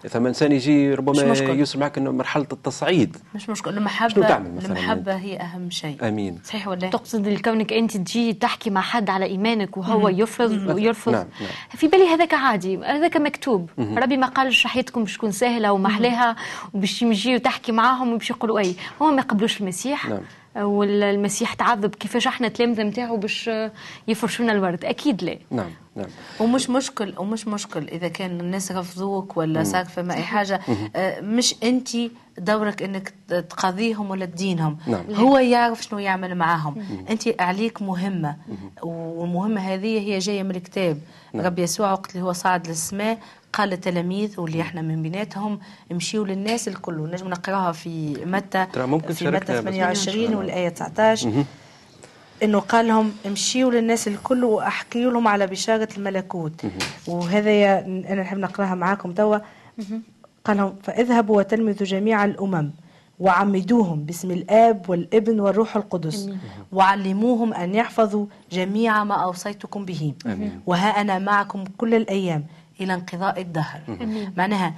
ثم 0.07 0.27
انسان 0.27 0.51
يجي 0.51 0.93
ربما 0.93 1.21
يوصل 1.49 1.79
معك 1.79 1.97
إنه 1.97 2.11
مرحلة 2.11 2.47
التصعيد 2.51 3.17
مش 3.35 3.49
مشكل 3.49 3.77
المحبه 3.77 4.13
شنو 4.13 4.23
تعمل 4.23 4.55
مثلا 4.55 4.71
المحبة 4.71 5.15
هي 5.15 5.37
أهم 5.37 5.69
شيء 5.69 6.07
آمين 6.07 6.39
صحيح 6.43 6.67
ولا 6.67 6.89
تقصد 6.89 7.41
كونك 7.41 7.73
أنت 7.73 7.97
تجي 7.97 8.33
تحكي 8.33 8.69
مع 8.69 8.81
حد 8.81 9.09
على 9.09 9.25
إيمانك 9.25 9.77
وهو 9.77 10.09
مم. 10.09 10.19
يفرض 10.19 10.51
مم. 10.51 10.75
ويرفض 10.75 11.11
نعم. 11.11 11.25
نعم. 11.41 11.49
في 11.69 11.87
بالي 11.87 12.07
هذاك 12.07 12.33
عادي 12.33 12.77
هذاك 12.77 13.17
مكتوب 13.17 13.69
مم. 13.77 13.97
ربي 13.97 14.17
ما 14.17 14.27
قالش 14.27 14.67
حياتكم 14.67 15.03
باش 15.03 15.17
تكون 15.17 15.31
سهلة 15.31 15.71
ومحلاها 15.71 16.35
وباش 16.73 17.01
يجي 17.01 17.35
وتحكي 17.35 17.71
معاهم 17.71 18.13
وباش 18.13 18.29
يقولوا 18.29 18.59
أي 18.59 18.75
هو 19.01 19.11
ما 19.11 19.21
يقبلوش 19.21 19.61
المسيح 19.61 20.09
نعم. 20.09 20.21
والمسيح 20.57 21.53
تعذب 21.53 21.95
كيفاش 21.95 22.27
إحنا 22.27 22.47
تلامذه 22.47 22.83
نتاعو 22.83 23.17
باش 23.17 23.49
يفرشونا 24.07 24.51
الورد؟ 24.51 24.85
أكيد 24.85 25.23
لا. 25.23 25.37
نعم 25.51 25.69
نعم. 25.95 26.07
ومش 26.39 26.69
مشكل 26.69 27.13
ومش 27.17 27.47
مشكل 27.47 27.87
إذا 27.87 28.07
كان 28.07 28.39
الناس 28.39 28.71
رفضوك 28.71 29.37
ولا 29.37 29.63
صار 29.63 29.85
فما 29.85 30.13
اي 30.13 30.23
حاجة. 30.23 30.61
آه 30.95 31.21
مش 31.21 31.55
انت 31.63 31.89
دورك 32.37 32.83
إنك 32.83 33.13
تقاضيهم 33.27 34.09
ولا 34.09 34.25
تدينهم. 34.25 34.77
نعم. 34.87 35.05
هو 35.15 35.37
يعرف 35.37 35.83
شنو 35.83 35.99
يعمل 35.99 36.35
معاهم. 36.35 37.05
انت 37.09 37.41
عليك 37.41 37.81
مهمة. 37.81 38.35
والمهمه 38.81 39.61
هذه 39.61 39.99
هي 39.99 40.19
جاية 40.19 40.43
من 40.43 40.55
الكتاب. 40.55 40.99
نعم. 41.33 41.45
رب 41.45 41.59
يسوع 41.59 41.91
وقت 41.91 42.15
اللي 42.15 42.25
هو 42.25 42.33
صعد 42.33 42.67
للسماء 42.67 43.19
قال 43.57 43.69
للتلاميذ 43.69 44.39
واللي 44.39 44.61
إحنا 44.61 44.81
من 44.81 45.01
بيناتهم 45.01 45.59
امشيوا 45.91 46.25
للناس 46.25 46.67
الكل 46.67 47.09
نجم 47.11 47.27
نقراها 47.27 47.71
في 47.71 48.25
متى؟ 48.25 48.67
في 49.13 49.31
متى 49.31 49.61
28 49.61 50.35
والآية 50.35 50.69
19 50.69 51.43
إنه 52.43 52.59
قال 52.59 52.87
لهم 52.87 53.11
امشيوا 53.25 53.71
للناس 53.71 54.07
الكل 54.07 54.43
واحكيوا 54.43 55.11
لهم 55.11 55.27
على 55.27 55.47
بشارة 55.47 55.87
الملكوت. 55.97 56.61
وهذا 57.07 57.79
أنا 57.85 58.21
نحب 58.21 58.37
نقراها 58.37 58.75
معاكم 58.75 59.11
توا. 59.11 59.37
قال 60.45 60.57
لهم 60.57 60.75
فاذهبوا 60.83 61.37
وتلمذوا 61.37 61.87
جميع 61.87 62.25
الأمم 62.25 62.71
وعمدوهم 63.19 64.03
باسم 64.03 64.31
الآب 64.31 64.89
والابن 64.89 65.39
والروح 65.39 65.75
القدس. 65.75 66.29
وعلموهم 66.71 67.53
أن 67.53 67.75
يحفظوا 67.75 68.25
جميع 68.51 69.03
ما 69.03 69.15
أوصيتكم 69.15 69.85
به. 69.85 70.13
وها 70.65 71.01
أنا 71.01 71.19
معكم 71.19 71.63
كل 71.77 71.95
الأيام. 71.95 72.45
إلى 72.81 72.93
انقضاء 72.93 73.41
الدهر. 73.41 73.81
معناها 74.37 74.73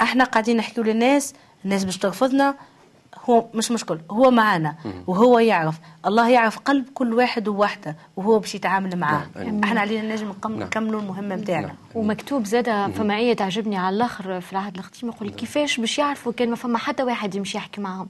إحنا 0.00 0.24
قاعدين 0.24 0.56
نحكي 0.56 0.80
للناس 0.80 1.34
الناس 1.64 1.84
باش 1.84 1.98
ترفضنا 1.98 2.54
هو 3.30 3.46
مش 3.54 3.70
مشكل 3.70 3.98
هو 4.10 4.30
معنا 4.30 4.76
وهو 5.06 5.38
يعرف. 5.38 5.80
الله 6.06 6.28
يعرف 6.30 6.58
قلب 6.58 6.84
كل 6.94 7.14
واحد 7.14 7.48
وواحدة 7.48 7.96
وهو 8.16 8.38
باش 8.38 8.54
يتعامل 8.54 8.98
معاه. 8.98 9.26
نعم. 9.36 9.64
إحنا 9.64 9.80
علينا 9.80 10.14
نجم 10.14 10.32
نكملوا 10.44 11.00
نعم. 11.00 11.10
المهمة 11.10 11.34
نتاعنا 11.34 11.66
نعم. 11.66 11.76
ومكتوب 11.94 12.44
زاد 12.44 12.92
فما 12.92 13.16
آية 13.16 13.34
تعجبني 13.34 13.76
على 13.76 13.96
الآخر 13.96 14.40
في 14.40 14.52
العهد 14.52 14.78
القديم 14.78 15.10
يقول 15.10 15.30
كيفاش 15.30 15.80
باش 15.80 15.98
يعرفوا 15.98 16.32
كان 16.32 16.50
ما 16.50 16.56
فما 16.56 16.78
حتى 16.78 17.02
واحد 17.02 17.34
يمشي 17.34 17.58
يحكي 17.58 17.80
معهم 17.80 18.08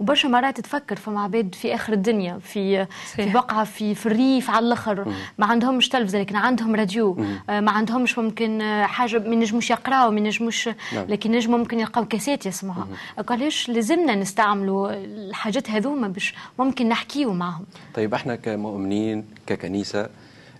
وبرشا 0.00 0.28
مرات 0.28 0.60
تفكر 0.60 0.96
فما 0.96 1.22
عباد 1.22 1.54
في 1.54 1.74
آخر 1.74 1.92
الدنيا 1.92 2.38
في 2.38 2.86
في 2.86 3.32
بقعة 3.32 3.64
في 3.64 3.94
في 3.94 4.06
الريف 4.06 4.50
على 4.50 4.66
الآخر. 4.66 5.12
ما 5.38 5.46
عندهمش 5.46 5.88
تلفزة 5.88 6.18
لكن 6.18 6.36
عندهم 6.36 6.74
راديو. 6.74 7.18
آه، 7.50 7.60
ما 7.60 7.70
عندهمش 7.70 8.18
ممكن 8.18 8.60
آه، 8.60 8.86
حاجة 8.86 9.18
ما 9.18 9.34
ينجموش 9.34 9.70
يقراوا 9.70 10.10
ما 10.10 10.18
ينجموش 10.20 10.68
لكن 10.92 11.32
نجم 11.32 11.50
ممكن 11.52 11.80
يلقاو 11.80 12.04
كاسات 12.04 12.46
يسمعها 12.46 12.86
علاش 13.30 13.68
لازمنا 13.68 14.14
نستعمل 14.14 14.52
تعملوا 14.52 14.90
الحاجات 14.92 15.70
هذوما 15.70 16.08
باش 16.08 16.34
ممكن 16.58 16.88
نحكيو 16.88 17.32
معهم. 17.32 17.64
طيب 17.94 18.14
إحنا 18.14 18.36
كمؤمنين 18.36 19.24
ككنيسة 19.46 20.08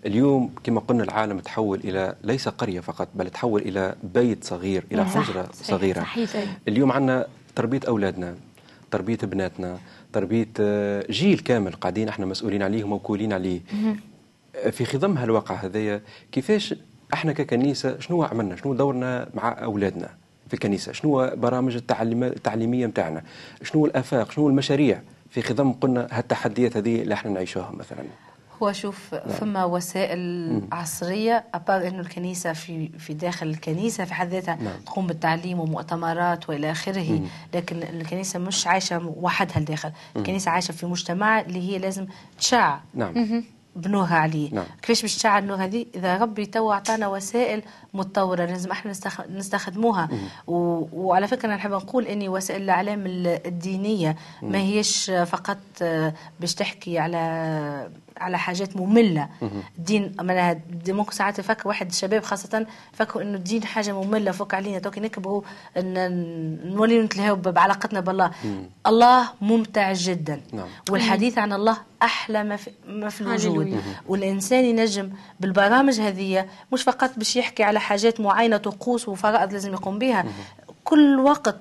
اليوم 0.07 0.51
كما 0.65 0.81
قلنا 0.81 1.05
العالم 1.05 1.39
تحول 1.41 1.81
إلى 1.85 2.15
ليس 2.25 2.49
قرية 2.49 2.81
فقط 2.81 3.09
بل 3.15 3.31
تحول 3.31 3.61
إلى 3.63 3.95
بيت 4.15 4.45
صغير 4.45 4.85
إلى 4.93 5.05
حجرة 5.05 5.49
صغيرة. 5.53 6.01
صحيح. 6.01 6.57
اليوم 6.69 6.93
عندنا 6.93 7.27
تربية 7.57 7.81
أولادنا 7.89 8.35
تربية 8.91 9.17
بناتنا 9.23 9.79
تربية 10.13 10.49
آه، 10.61 11.05
جيل 11.11 11.39
كامل 11.39 11.73
قاعدين 11.73 12.09
إحنا 12.09 12.27
مسؤولين 12.27 12.63
عليه 12.63 12.85
وموكولين 12.85 13.33
عليه. 13.33 13.61
في 14.71 14.85
خضم 14.85 15.19
هالواقع 15.19 15.55
هذايا 15.55 16.03
كيفاش 16.33 16.75
إحنا 17.15 17.33
ككنيسة 17.33 18.01
شنو 18.01 18.23
عملنا؟ 18.23 18.57
شنو 18.57 18.75
دورنا 18.75 19.29
مع 19.35 19.65
أولادنا 19.65 20.09
في 20.49 20.55
الكنيسة؟ 20.55 20.93
شنو 20.93 21.31
برامج 21.37 21.75
التعليم 21.75 22.23
التعليمية 22.25 22.87
نتاعنا 22.87 23.23
شنو 23.63 23.87
الآفاق؟ 23.87 24.31
شنو 24.31 24.49
المشاريع؟ 24.49 25.03
في 25.31 25.43
خضم 25.43 25.73
قلنا 25.73 26.09
هالتحديات 26.11 26.77
هذه 26.77 27.03
اللي 27.03 27.15
إحنا 27.15 27.31
نعيشوها 27.31 27.71
مثلا. 27.71 28.05
هو 28.63 28.73
شوف 28.73 29.15
نعم. 29.15 29.29
فما 29.29 29.65
وسائل 29.65 30.53
مم. 30.53 30.69
عصرية 30.73 31.45
أبار 31.55 31.89
إنه 31.89 32.01
الكنيسة 32.01 32.53
في 32.53 32.89
في 32.99 33.15
داخل 33.15 33.47
الكنيسة 33.47 34.05
في 34.05 34.15
حد 34.15 34.29
ذاتها 34.29 34.55
نعم. 34.57 34.81
تقوم 34.87 35.07
بالتعليم 35.07 35.61
ومؤتمرات 35.61 36.49
وإلى 36.49 36.71
آخره 36.71 37.13
مم. 37.13 37.27
لكن 37.55 37.83
الكنيسة 37.83 38.39
مش 38.39 38.67
عايشة 38.67 39.15
وحدها 39.17 39.59
الداخل 39.59 39.93
الكنيسة 40.17 40.51
عايشة 40.51 40.73
في 40.73 40.87
مجتمع 40.87 41.41
اللي 41.41 41.71
هي 41.71 41.79
لازم 41.79 42.07
تشع 42.39 42.79
نعم 42.95 43.45
بنوها 43.77 44.17
عليه 44.17 44.55
نعم. 44.55 44.65
كيفاش 44.83 45.03
باش 45.03 45.17
تشعل 45.17 45.43
النوها 45.43 45.65
هذه 45.65 45.87
إذا 45.95 46.19
ربي 46.19 46.47
تو 46.47 46.73
اعطانا 46.73 47.09
وسائل 47.09 47.63
متطورة 47.95 48.45
لازم 48.45 48.71
إحنا 48.71 48.93
نستخدموها 49.31 50.09
و... 50.47 50.55
وعلى 50.93 51.29
فكرة 51.29 51.47
أنا 51.47 51.57
نحب 51.57 51.71
نقول 51.71 52.07
إني 52.07 52.29
وسائل 52.29 52.63
الإعلام 52.63 53.05
الدينية 53.47 54.17
ما 54.43 54.59
هيش 54.59 55.11
فقط 55.11 55.59
باش 56.41 56.55
تحكي 56.55 56.99
على 56.99 57.91
على 58.17 58.39
حاجات 58.39 58.77
مملة. 58.77 59.29
الدين 59.79 60.13
معناها 60.21 60.61
ممكن 60.89 61.13
ساعات 61.13 61.39
يفكر 61.39 61.69
واحد 61.69 61.89
الشباب 61.89 62.23
خاصة 62.23 62.67
فكروا 62.93 63.23
إنه 63.23 63.37
الدين 63.37 63.65
حاجة 63.65 64.03
مملة 64.03 64.31
فوق 64.31 64.55
علينا. 64.55 64.79
توكي 64.79 65.01
نكبروا 65.01 65.43
نولي 65.77 67.03
نتلهوا 67.03 67.37
بعلاقتنا 67.37 68.01
بالله. 68.01 68.31
مم. 68.45 68.71
الله 68.87 69.29
ممتع 69.41 69.93
جدا. 69.93 70.41
نعم. 70.53 70.67
والحديث 70.91 71.39
عن 71.39 71.53
الله 71.53 71.77
أحلى 72.03 72.45
ما 72.45 72.57
في, 72.57 72.71
ما 72.87 73.09
في 73.09 73.21
الوجود. 73.21 73.83
والإنسان 74.09 74.65
ينجم 74.65 75.11
بالبرامج 75.41 76.01
هذه 76.01 76.47
مش 76.73 76.83
فقط 76.83 77.11
باش 77.17 77.37
يحكي 77.37 77.63
على 77.63 77.81
حاجات 77.81 78.21
معينة 78.21 78.57
طقوس 78.57 79.09
وفرائض 79.09 79.53
لازم 79.53 79.73
يقوم 79.73 79.99
بها. 79.99 80.25
كل 80.85 81.21
وقت 81.21 81.61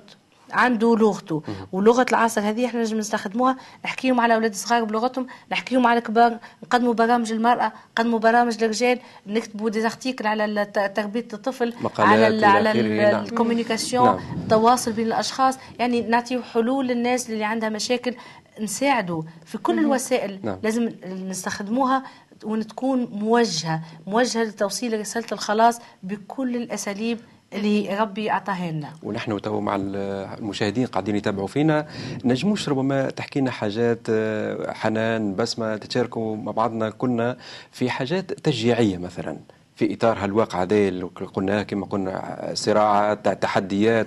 عنده 0.52 0.96
لغته 0.96 1.42
ولغة 1.72 2.06
العصر 2.10 2.40
هذه 2.40 2.66
إحنا 2.66 2.80
نجم 2.80 2.98
نستخدموها 2.98 3.56
نحكيهم 3.84 4.20
على 4.20 4.34
أولاد 4.34 4.50
الصغار 4.50 4.84
بلغتهم 4.84 5.26
نحكيهم 5.52 5.86
على 5.86 5.98
الكبار 5.98 6.38
نقدموا 6.62 6.94
برامج 6.94 7.32
المرأة 7.32 7.72
نقدموا 7.92 8.18
برامج 8.18 8.64
الرجال 8.64 8.98
نكتبوا 9.26 9.70
des 9.70 9.85
articles 9.85 10.26
على 10.26 10.64
تربية 10.94 11.28
الطفل 11.32 11.74
على 11.98 12.28
ال 12.28 12.44
على 12.44 12.72
نعم. 12.72 13.24
ال 13.24 13.30
communication 13.30 14.06
نعم. 14.06 14.18
التواصل 14.36 14.92
بين 14.92 15.06
الأشخاص 15.06 15.58
يعني 15.78 16.00
نعطيو 16.00 16.42
حلول 16.42 16.86
للناس 16.86 17.30
اللي 17.30 17.44
عندها 17.44 17.68
مشاكل 17.68 18.14
نساعدوا 18.60 19.22
في 19.44 19.58
كل 19.58 19.78
الوسائل 19.78 20.40
نعم. 20.42 20.58
لازم 20.62 20.92
نستخدموها 21.06 22.02
وتكون 22.44 23.08
موجهة 23.12 23.82
موجهة 24.06 24.42
لتوصيل 24.42 25.00
رسالة 25.00 25.26
الخلاص 25.32 25.78
بكل 26.02 26.56
الأساليب 26.56 27.18
اللي 27.54 27.98
ربي 28.00 28.30
اعطاها 28.30 28.70
لنا 28.70 28.92
ونحن 29.02 29.40
تو 29.40 29.60
مع 29.60 29.76
المشاهدين 29.76 30.86
قاعدين 30.86 31.16
يتابعوا 31.16 31.46
فينا. 31.46 31.86
نجموش 32.24 32.68
ربما 32.68 33.10
تحكي 33.10 33.40
لنا 33.40 33.50
حاجات 33.50 33.98
آه، 34.10 34.72
حنان 34.72 35.34
بسمة 35.34 35.76
تتشاركوا 35.76 36.36
مع 36.36 36.52
بعضنا. 36.52 36.90
كنا 36.90 37.36
في 37.70 37.90
حاجات 37.90 38.32
تشجيعية 38.32 38.98
مثلا 38.98 39.36
في 39.76 39.94
إطار 39.94 40.18
هالواقع 40.18 40.62
هذا 40.62 40.76
اللي 40.76 41.04
قلناه 41.04 41.62
كما 41.62 41.86
قلنا 41.86 42.50
صراعات 42.54 43.28
تحديات. 43.42 44.06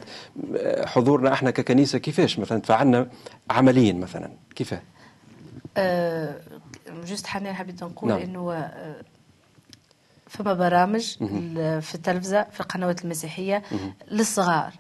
آه، 0.56 0.86
حضورنا 0.86 1.34
إحنا 1.34 1.52
ككنيسة 1.52 2.00
كيفاش؟ 2.00 2.40
مثلا 2.40 2.62
تفاعلنا 2.62 3.08
عمليا 3.50 3.94
مثلا. 3.94 4.30
كيف 4.56 4.76
أه 5.78 6.36
جست 7.06 7.28
حنان 7.28 7.54
حبيت 7.54 7.84
نقول 7.84 8.10
نعم. 8.10 8.20
إنه 8.20 8.54
أه 8.54 8.96
فما 10.36 10.54
برامج 10.54 11.18
في 11.82 11.96
التلفزة 11.96 12.44
في 12.44 12.60
القنوات 12.60 13.06
المسيحية 13.06 13.64
للصغار. 14.12 14.74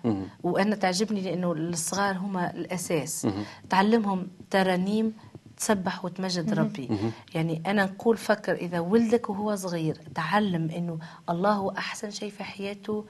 وأنا 0.43 0.75
تعجبني 0.75 1.21
لأنه 1.21 1.51
الصغار 1.51 2.17
هما 2.17 2.51
الأساس. 2.53 3.27
تعلمهم 3.69 4.27
ترانيم 4.49 5.13
تسبح 5.57 6.05
وتمجد 6.05 6.53
ربي. 6.53 6.89
يعني 7.35 7.61
أنا 7.65 7.85
نقول 7.85 8.17
فكر 8.17 8.53
إذا 8.53 8.79
ولدك 8.79 9.29
وهو 9.29 9.55
صغير 9.55 9.97
تعلم 10.15 10.69
أنه 10.69 10.99
الله 11.29 11.51
هو 11.51 11.69
أحسن 11.69 12.11
شيء 12.11 12.29
في 12.29 12.43
حياته 12.43 13.05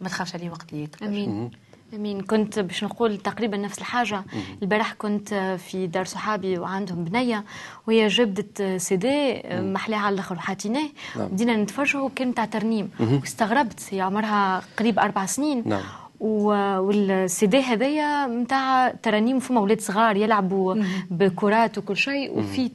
ما 0.00 0.08
تخافش 0.08 0.34
عليه 0.34 0.50
وقت 0.50 0.72
اللي 0.72 0.84
يكبر. 0.84 1.06
أمين. 1.06 1.50
أمين 1.94 2.20
كنت 2.20 2.58
باش 2.58 2.84
نقول 2.84 3.16
تقريبا 3.18 3.56
نفس 3.56 3.78
الحاجة. 3.78 4.24
البارح 4.62 4.92
كنت 4.92 5.34
في 5.68 5.86
دار 5.86 6.04
صحابي 6.04 6.58
وعندهم 6.58 7.04
بنية 7.04 7.44
وهي 7.86 8.06
جبدت 8.08 8.62
سي 8.76 8.96
دي 8.96 9.42
محلاها 9.50 10.00
على 10.00 10.14
الآخر 10.14 10.34
وحطيناه 10.34 10.88
نعم. 11.16 11.28
بدينا 11.28 11.56
نتفرجوا 11.56 12.00
وكان 12.00 12.34
تاع 12.34 12.44
ترنيم. 12.44 12.90
واستغربت 13.00 13.80
هي 13.90 14.00
عمرها 14.00 14.62
قريب 14.78 14.98
أربع 14.98 15.26
سنين. 15.26 15.62
نعم. 15.66 15.82
والسي 16.20 17.46
دي 17.46 17.60
هذايا 17.60 18.26
نتاع 18.26 18.90
ترانيم 19.02 19.38
فما 19.38 19.58
أولاد 19.60 19.80
صغار 19.80 20.16
يلعبوا 20.16 20.74
بكرات 21.10 21.78
وكل 21.78 21.96
شيء 21.96 22.38
وفي 22.38 22.68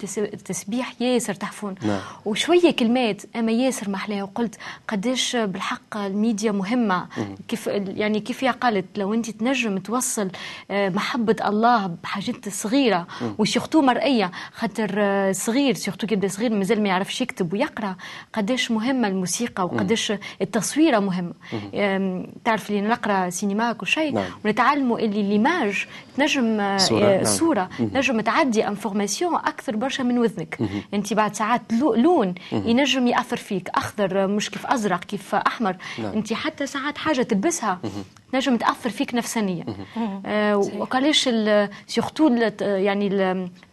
تسبيح 0.45 1.01
ياسر 1.01 1.33
تحفون. 1.33 1.75
نعم. 1.81 1.99
وشوية 2.25 2.71
كلمات 2.71 3.21
أما 3.35 3.51
ياسر 3.51 3.89
محلاها 3.89 4.23
وقلت 4.23 4.55
قداش 4.87 5.35
بالحق 5.35 5.97
الميديا 5.97 6.51
مهمة. 6.51 7.07
كيف 7.47 7.67
يعني 7.67 8.19
كيف 8.19 8.45
قالت 8.45 8.85
لو 8.97 9.13
أنت 9.13 9.29
تنجم 9.29 9.77
توصل 9.77 10.29
آه، 10.71 10.89
محبة 10.89 11.35
الله 11.45 11.87
بحاجات 12.03 12.49
صغيرة 12.49 13.07
وسيختو 13.37 13.81
مرئية 13.81 14.31
خاطر 14.53 14.91
آه، 14.97 15.31
صغير 15.31 15.73
سيختو 15.73 16.07
كيبدا 16.07 16.27
صغير 16.27 16.53
مازال 16.53 16.83
ما 16.83 16.89
يعرفش 16.89 17.21
يكتب 17.21 17.53
ويقرأ. 17.53 17.95
قداش 18.33 18.71
مهمة 18.71 19.07
الموسيقى 19.07 19.65
وقداش 19.65 20.13
التصويره 20.41 20.99
مهمه 20.99 21.33
تعرف 22.45 22.69
اللي 22.69 22.81
نقرأ 22.81 23.29
سينما 23.33 23.73
كل 23.73 23.87
شيء 23.87 24.13
نعم. 24.13 24.25
ونتعلموا 24.45 24.99
اللي 24.99 25.23
ليماج 25.23 25.85
تنجم 26.17 26.77
صورة, 27.23 27.61
آه، 27.61 27.69
نعم. 27.79 27.89
نجم 27.93 28.21
تعدي 28.21 28.67
information 28.67 29.35
أكثر 29.35 29.75
برشا 29.75 30.03
من 30.03 30.19
وذنك. 30.19 30.59
أنت 30.93 31.13
بعد 31.13 31.35
ساعات 31.35 31.61
اللون 31.95 32.35
ينجم 32.51 33.07
يأثر 33.07 33.37
فيك. 33.37 33.69
أخضر 33.69 34.27
مش 34.27 34.49
كيف 34.49 34.65
أزرق 34.65 34.99
كيف 34.99 35.35
أحمر. 35.35 35.75
نعم. 35.99 36.11
أنت 36.13 36.33
حتى 36.33 36.65
ساعات 36.67 36.97
حاجة 36.97 37.21
تلبسها. 37.21 37.79
نجم 38.33 38.57
تاثر 38.57 38.89
فيك 38.89 39.15
نفسانيا. 39.15 39.65
آه 40.25 40.57
وقاليش 40.57 41.29
surtout 41.87 42.27
يعني 42.61 43.07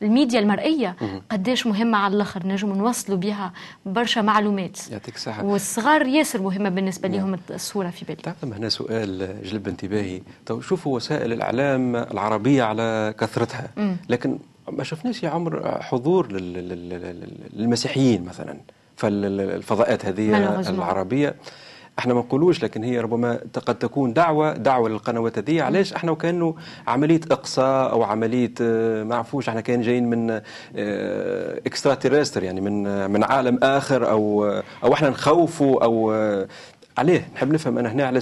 الميديا 0.02 0.40
المرئية 0.40 0.96
قداش 1.30 1.66
مهمة 1.66 1.98
على 1.98 2.14
الآخر 2.14 2.46
نجم 2.46 2.72
نوصلوا 2.72 3.18
بها 3.18 3.52
برشا 3.86 4.20
معلومات. 4.20 4.90
يعطيك 4.90 5.16
الصحة. 5.16 5.44
والصغار 5.44 6.06
ياسر 6.06 6.42
مهمة 6.42 6.68
بالنسبة 6.68 7.08
نعم. 7.08 7.18
لهم 7.18 7.38
الصورة 7.50 7.90
في 7.90 8.04
بالي. 8.04 8.22
تعلم 8.22 8.52
هنا 8.52 8.68
سؤال 8.68 9.42
جلب 9.44 9.68
انتباهي. 9.68 10.22
تو 10.46 10.60
شوفوا 10.60 10.96
وسائل 10.96 11.32
الإعلام 11.32 11.96
العربية 11.96 12.62
على 12.62 13.14
كثرتها. 13.18 13.68
لكن 14.08 14.38
ما 14.68 14.84
شفناش 14.84 15.22
يا 15.22 15.28
عمر 15.28 15.82
حضور 15.82 16.32
للمسيحيين 17.52 18.24
مثلا. 18.24 18.56
فالفضاءات 18.96 20.06
هذه 20.06 20.36
العربية. 20.68 21.34
إحنا 22.00 22.14
ما 22.14 22.20
نقولوش 22.20 22.62
لكن 22.64 22.84
هي 22.84 23.00
ربما 23.00 23.40
قد 23.66 23.78
تكون 23.78 24.12
دعوة 24.12 24.52
دعوة 24.52 24.88
للقنوات 24.88 25.38
هذه. 25.38 25.62
علاش؟ 25.62 25.92
إحنا 25.92 26.10
وكأنه 26.10 26.54
عملية 26.86 27.20
إقصاء 27.30 27.92
أو 27.92 28.02
عملية 28.02 28.54
آه، 28.62 29.04
ما 29.04 29.16
عرفوش 29.16 29.48
إحنا 29.48 29.60
كان 29.60 29.82
جايين 29.82 30.10
من 30.10 30.40
اكسترا 31.66 31.94
تيرستر 31.94 32.42
يعني 32.42 32.60
من 32.60 33.10
من 33.10 33.24
عالم 33.24 33.58
آخر 33.62 34.10
أو 34.10 34.44
أو 34.84 34.92
إحنا 34.94 35.10
نخوفوا 35.10 35.84
أو 35.84 36.12
عليه. 36.98 37.28
نحب 37.34 37.52
نفهم 37.52 37.78
أنا 37.78 37.92
هنا 37.92 38.06
على 38.06 38.20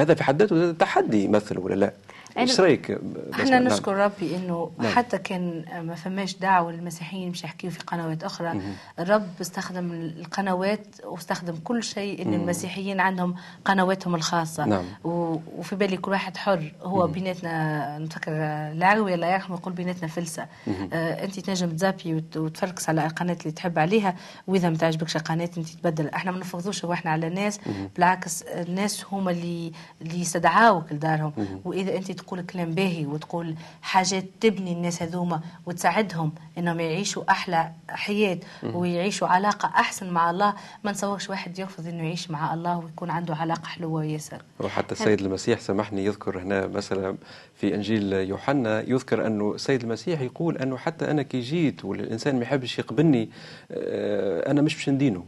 هذا 0.00 0.14
في 0.14 0.24
حد 0.24 0.42
ذاته 0.42 0.72
تحدي 0.72 1.24
يمثل 1.24 1.58
ولا 1.58 1.74
لا؟ 1.74 1.92
إيش 2.38 2.60
رأيك؟ 2.60 2.98
إحنا 3.34 3.58
نشكر 3.58 3.96
ربي 3.96 4.36
إنه 4.36 4.70
نعم. 4.78 4.92
حتى 4.92 5.18
كان 5.18 5.64
ما 5.86 5.94
فماش 5.94 6.36
دعوة 6.36 6.72
للمسيحيين 6.72 7.30
مش 7.30 7.44
يحكيوا 7.44 7.72
في 7.72 7.78
قنوات 7.78 8.24
أخرى 8.24 8.54
مم. 8.54 8.72
الرب 8.98 9.28
استخدم 9.40 9.92
القنوات 9.92 10.86
واستخدم 11.04 11.56
كل 11.64 11.82
شيء 11.82 12.22
إن 12.22 12.28
مم. 12.28 12.34
المسيحيين 12.34 13.00
عندهم 13.00 13.34
قنواتهم 13.64 14.14
الخاصة 14.14 14.64
نعم. 14.64 14.84
وفي 15.04 15.76
بالي 15.76 15.96
كل 15.96 16.10
واحد 16.10 16.36
حر 16.36 16.72
هو 16.82 17.06
مم. 17.06 17.12
بيناتنا 17.12 17.98
نفكر 17.98 18.32
العروي 18.72 19.14
الله 19.14 19.26
يرحمه 19.26 19.56
يقول 19.56 19.72
بيناتنا 19.72 20.08
فلسة 20.08 20.46
آه 20.92 21.24
أنت 21.24 21.40
تنجم 21.40 21.70
تزابي 21.70 22.22
وتفركس 22.36 22.88
على 22.88 23.06
القناة 23.06 23.36
اللي 23.40 23.52
تحب 23.52 23.78
عليها 23.78 24.14
وإذا 24.46 24.70
ما 24.70 24.76
تعجبكش 24.76 25.16
قناه 25.16 25.50
أنت 25.58 25.68
تبدل 25.68 26.08
إحنا 26.08 26.30
ما 26.30 26.38
نفرضوش 26.38 26.84
روحنا 26.84 27.10
على 27.10 27.26
الناس 27.26 27.60
بالعكس 27.96 28.42
الناس 28.42 29.04
هما 29.12 29.30
اللي 29.30 29.72
اللي 30.02 30.20
يستدعاوك 30.20 30.92
لدارهم 30.92 31.32
وإذا 31.64 31.96
أنت 31.96 32.10
تقول 32.26 32.42
كلام 32.42 32.70
باهي 32.70 33.06
وتقول 33.06 33.54
حاجات 33.82 34.24
تبني 34.40 34.72
الناس 34.72 35.02
هذوما 35.02 35.40
وتساعدهم 35.66 36.32
إنهم 36.58 36.80
يعيشوا 36.80 37.22
أحلى 37.30 37.70
حياة 37.88 38.38
ويعيشوا 38.62 39.28
علاقة 39.28 39.68
أحسن 39.68 40.10
مع 40.10 40.30
الله. 40.30 40.54
ما 40.84 40.90
نصورش 40.90 41.30
واحد 41.30 41.58
يرفض 41.58 41.86
إنه 41.86 42.02
يعيش 42.04 42.30
مع 42.30 42.54
الله 42.54 42.78
ويكون 42.78 43.10
عنده 43.10 43.34
علاقة 43.34 43.66
حلوة 43.66 44.04
ياسر 44.04 44.42
وحتى 44.60 44.92
السيد 44.92 45.20
المسيح 45.20 45.60
سامحني 45.60 46.04
يذكر 46.04 46.38
هنا 46.38 46.66
مثلا 46.66 47.16
في 47.54 47.74
إنجيل 47.74 48.12
يوحنا 48.12 48.80
يذكر 48.80 49.26
انه 49.26 49.54
السيد 49.54 49.82
المسيح 49.82 50.20
يقول 50.20 50.58
أنه 50.58 50.76
حتى 50.76 51.10
أنا 51.10 51.22
كي 51.22 51.40
جيت 51.40 51.84
والإنسان 51.84 52.36
ما 52.36 52.42
يحبش 52.42 52.78
يقبلني 52.78 53.30
آه، 53.70 54.50
أنا 54.50 54.62
مش 54.62 54.74
باش 54.74 54.88
ندينه. 54.88 55.24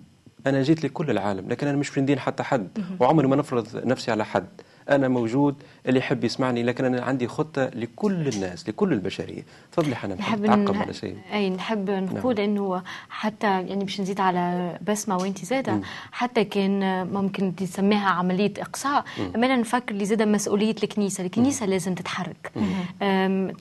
أنا 0.46 0.62
جيت 0.62 0.84
لكل 0.84 1.10
العالم 1.10 1.48
لكن 1.48 1.66
أنا 1.66 1.76
مش 1.76 1.88
باش 1.88 1.98
ندين 1.98 2.18
حتى 2.18 2.42
حد. 2.42 2.68
وعمري 3.00 3.26
ما 3.28 3.36
نفرض 3.36 3.86
نفسي 3.86 4.10
على 4.10 4.24
حد. 4.24 4.48
أنا 4.90 5.08
موجود 5.08 5.54
اللي 5.88 5.99
يحب 5.99 6.25
يسمعني 6.25 6.62
لكن 6.62 6.85
أنا 6.85 7.02
عندي 7.02 7.28
خطة 7.28 7.71
لكل 7.75 8.28
الناس 8.28 8.69
لكل 8.69 8.93
البشرية. 8.93 9.43
تفضلي 9.73 9.97
حنان 9.97 10.19
نحب 10.19 10.47
تعقب 10.47 10.76
على 10.76 10.95
شيء؟ 10.95 11.16
أي 11.33 11.50
نحب 11.50 11.90
نقول 11.90 12.35
نعم. 12.35 12.45
إنه 12.45 12.83
حتى 13.09 13.47
يعني 13.47 13.85
باش 13.85 14.00
نزيد 14.00 14.21
على 14.21 14.78
بسمة 14.88 15.16
وانت 15.16 15.45
زاده 15.45 15.81
حتى 16.12 16.45
كان 16.45 17.07
ممكن 17.12 17.57
تسميها 17.57 18.09
عملية 18.09 18.52
إقصاء 18.59 19.05
أما 19.37 19.57
نفكر 19.57 19.95
اللي 19.95 20.05
زاده 20.05 20.25
مسؤولية 20.25 20.75
الكنيسة 20.83 21.25
الكنيسة 21.25 21.66
مم. 21.66 21.73
لازم 21.73 21.95
تتحرك. 21.95 22.52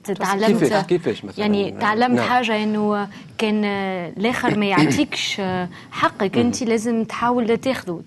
تعلمت 0.04 0.60
كيفاش؟ 0.64 0.86
كيفاش 0.86 1.24
مثلا؟ 1.24 1.40
يعني 1.40 1.70
تعلمت 1.70 2.16
نعم. 2.18 2.28
حاجة 2.28 2.62
إنه 2.62 3.08
كان 3.38 3.64
الآخر 3.64 4.58
ما 4.58 4.66
يعطيكش 4.66 5.40
حقك 5.90 6.38
انت 6.38 6.62
لازم 6.62 7.04
تحاول 7.04 7.58
تاخذه 7.58 8.02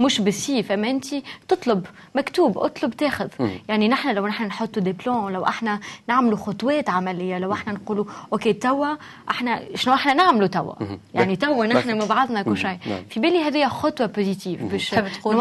مش 0.00 0.20
بالسيف 0.20 0.72
أما 0.72 0.90
انت 0.90 1.06
تطلب 1.48 1.86
مكتوب 2.14 2.58
أطلب 2.58 2.96
تاخذ. 2.96 3.28
يعني 3.68 3.88
نحن 3.88 4.14
لو 4.14 4.26
نحن 4.26 4.44
نحطوا 4.44 4.82
des 4.82 4.92
plans 4.92 5.32
لو 5.32 5.46
إحنا 5.46 5.80
نعملوا 6.08 6.36
خطوات 6.36 6.90
عملية 6.90 7.38
لو 7.38 7.52
إحنا 7.52 7.72
نقولوا 7.72 8.04
OK 8.32 8.52
توا 8.52 8.94
إحنا 9.30 9.62
شنو 9.74 9.94
إحنا 9.94 10.14
نعملوا 10.14 10.46
توا؟ 10.46 10.74
يعني 11.14 11.36
توا 11.36 11.66
نحن 11.66 11.98
مع 11.98 12.04
بعضنا 12.04 12.42
كل 12.42 12.56
شيء. 12.56 12.78
نعم. 12.86 13.02
في 13.10 13.20
بالي 13.20 13.42
هذه 13.42 13.68
خطوة 13.68 14.06
positive 14.06 14.62
باش 14.62 14.90
تقول 14.90 15.36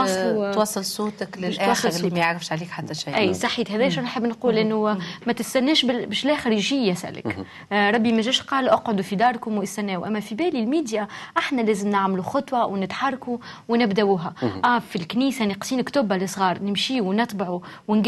توصل 0.54 0.86
صوتك 0.86 1.38
للآخر 1.38 1.90
اللي 1.90 2.10
ما 2.10 2.20
يعرفش 2.20 2.52
عليك 2.52 2.70
حتى 2.70 2.94
شيء. 2.94 3.18
أي 3.18 3.34
صحيت 3.34 3.72
هذا 3.72 3.90
شو 3.90 4.02
نحب 4.02 4.24
نقول 4.24 4.58
إنه 4.58 4.98
ما 5.28 5.34
تستناش 5.34 5.86
باش 5.86 6.26
الآخر 6.26 6.52
يجي 6.52 6.88
يسألك. 6.88 7.46
آه 7.72 7.92
ربي 7.92 8.12
ما 8.12 8.22
جاش 8.22 8.42
قال 8.42 8.70
اقعدوا 8.70 9.04
في 9.04 9.16
داركم 9.16 9.58
واستناوا. 9.58 10.08
أما 10.08 10.20
في 10.20 10.36
بالي 10.36 10.60
الميديا 10.60 11.08
إحنا 11.38 11.62
لازم 11.62 11.90
نعملوا 11.90 12.24
خطوة 12.24 12.66
ونتحركوا 12.66 13.38
ونبدأوها. 13.68 14.34
آه 14.66 14.80
في 14.80 14.96
الكنيسة 14.96 15.46
نقصين 15.46 15.82
كتب 15.82 16.14
للصغار 16.14 16.64
نمشي 16.64 17.02
ونطبعوا 17.02 17.60
ونقدوا 17.88 18.07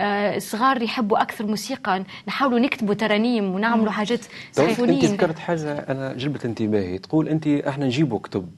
آه 0.00 0.36
الصغار 0.36 0.82
يحبوا 0.82 1.22
أكثر 1.22 1.46
موسيقى. 1.46 2.04
نحاولوا 2.28 2.58
نكتبوا 2.58 2.94
ترانيم 2.94 3.54
ونعملوا 3.54 3.90
حاجات 3.92 4.20
سيمفونيه 4.52 4.94
انت 4.94 5.04
ذكرت 5.04 5.38
حاجة 5.38 5.72
أنا 5.78 6.12
جلبت 6.12 6.44
انتباهي. 6.44 6.98
تقول 6.98 7.28
أنت 7.28 7.46
إحنا 7.46 7.86
نجيبوا 7.86 8.18
كتب. 8.18 8.48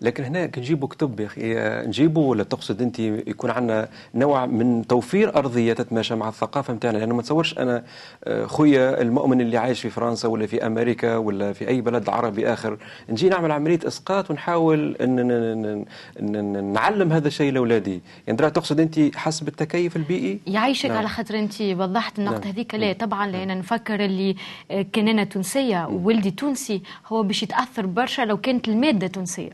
لكن 0.00 0.24
هنا 0.24 0.50
نجيبوا 0.58 0.88
كتب 0.88 1.20
يا 1.20 1.26
أخي. 1.26 1.42
نجيبوا 1.88 2.30
ولا 2.30 2.42
تقصد 2.42 2.82
أنت 2.82 2.98
يكون 2.98 3.50
عندنا 3.50 3.88
نوع 4.14 4.46
من 4.46 4.86
توفير 4.86 5.36
أرضية 5.36 5.72
تتماشى 5.72 6.14
مع 6.14 6.28
الثقافة 6.28 6.74
نتاعنا 6.74 6.98
لأنه 6.98 7.14
ما 7.14 7.22
تصورش 7.22 7.58
أنا 7.58 7.84
آه، 8.24 8.46
خويا 8.46 9.02
المؤمن 9.02 9.40
اللي 9.40 9.56
عايش 9.56 9.80
في 9.80 9.90
فرنسا 9.90 10.28
ولا 10.28 10.46
في 10.46 10.66
أمريكا 10.66 11.16
ولا 11.16 11.52
في 11.52 11.68
أي 11.68 11.80
بلد 11.80 12.08
عربي 12.08 12.52
آخر 12.52 12.78
نجي 13.08 13.28
نعمل 13.28 13.52
عملية 13.52 13.78
إسقاط 13.86 14.30
ونحاول 14.30 14.96
ان 15.00 15.84
نعلم 16.72 17.12
هذا 17.12 17.28
الشيء 17.28 17.52
لأولادي. 17.52 18.00
يعني 18.26 18.38
تقصد 18.50 18.80
أنت 18.80 19.16
حسب 19.16 19.48
التكيف 19.48 19.96
البيئي؟ 19.96 20.40
يعيشك 20.46 20.86
نعم. 20.86 20.98
على 20.98 21.08
خاطر 21.08 21.38
أنت 21.38 21.62
وضحت 21.62 22.18
النقطة 22.18 22.38
نعم. 22.38 22.48
هذيك 22.52 22.74
لا 22.74 22.92
طبعا 22.92 23.26
لأن 23.26 23.58
نفكر 23.58 24.04
اللي 24.04 24.36
آه، 24.70 24.86
كان 24.92 25.08
أنا 25.08 25.24
تونسيه 25.24 25.86
وولدي 25.86 26.30
تونسي 26.30 26.82
هو 27.06 27.22
باش 27.22 27.42
يتأثر 27.42 27.86
برشا 27.86 28.22
لو 28.22 28.36
كانت 28.36 28.68
المادة 28.68 29.06
تونسية. 29.06 29.50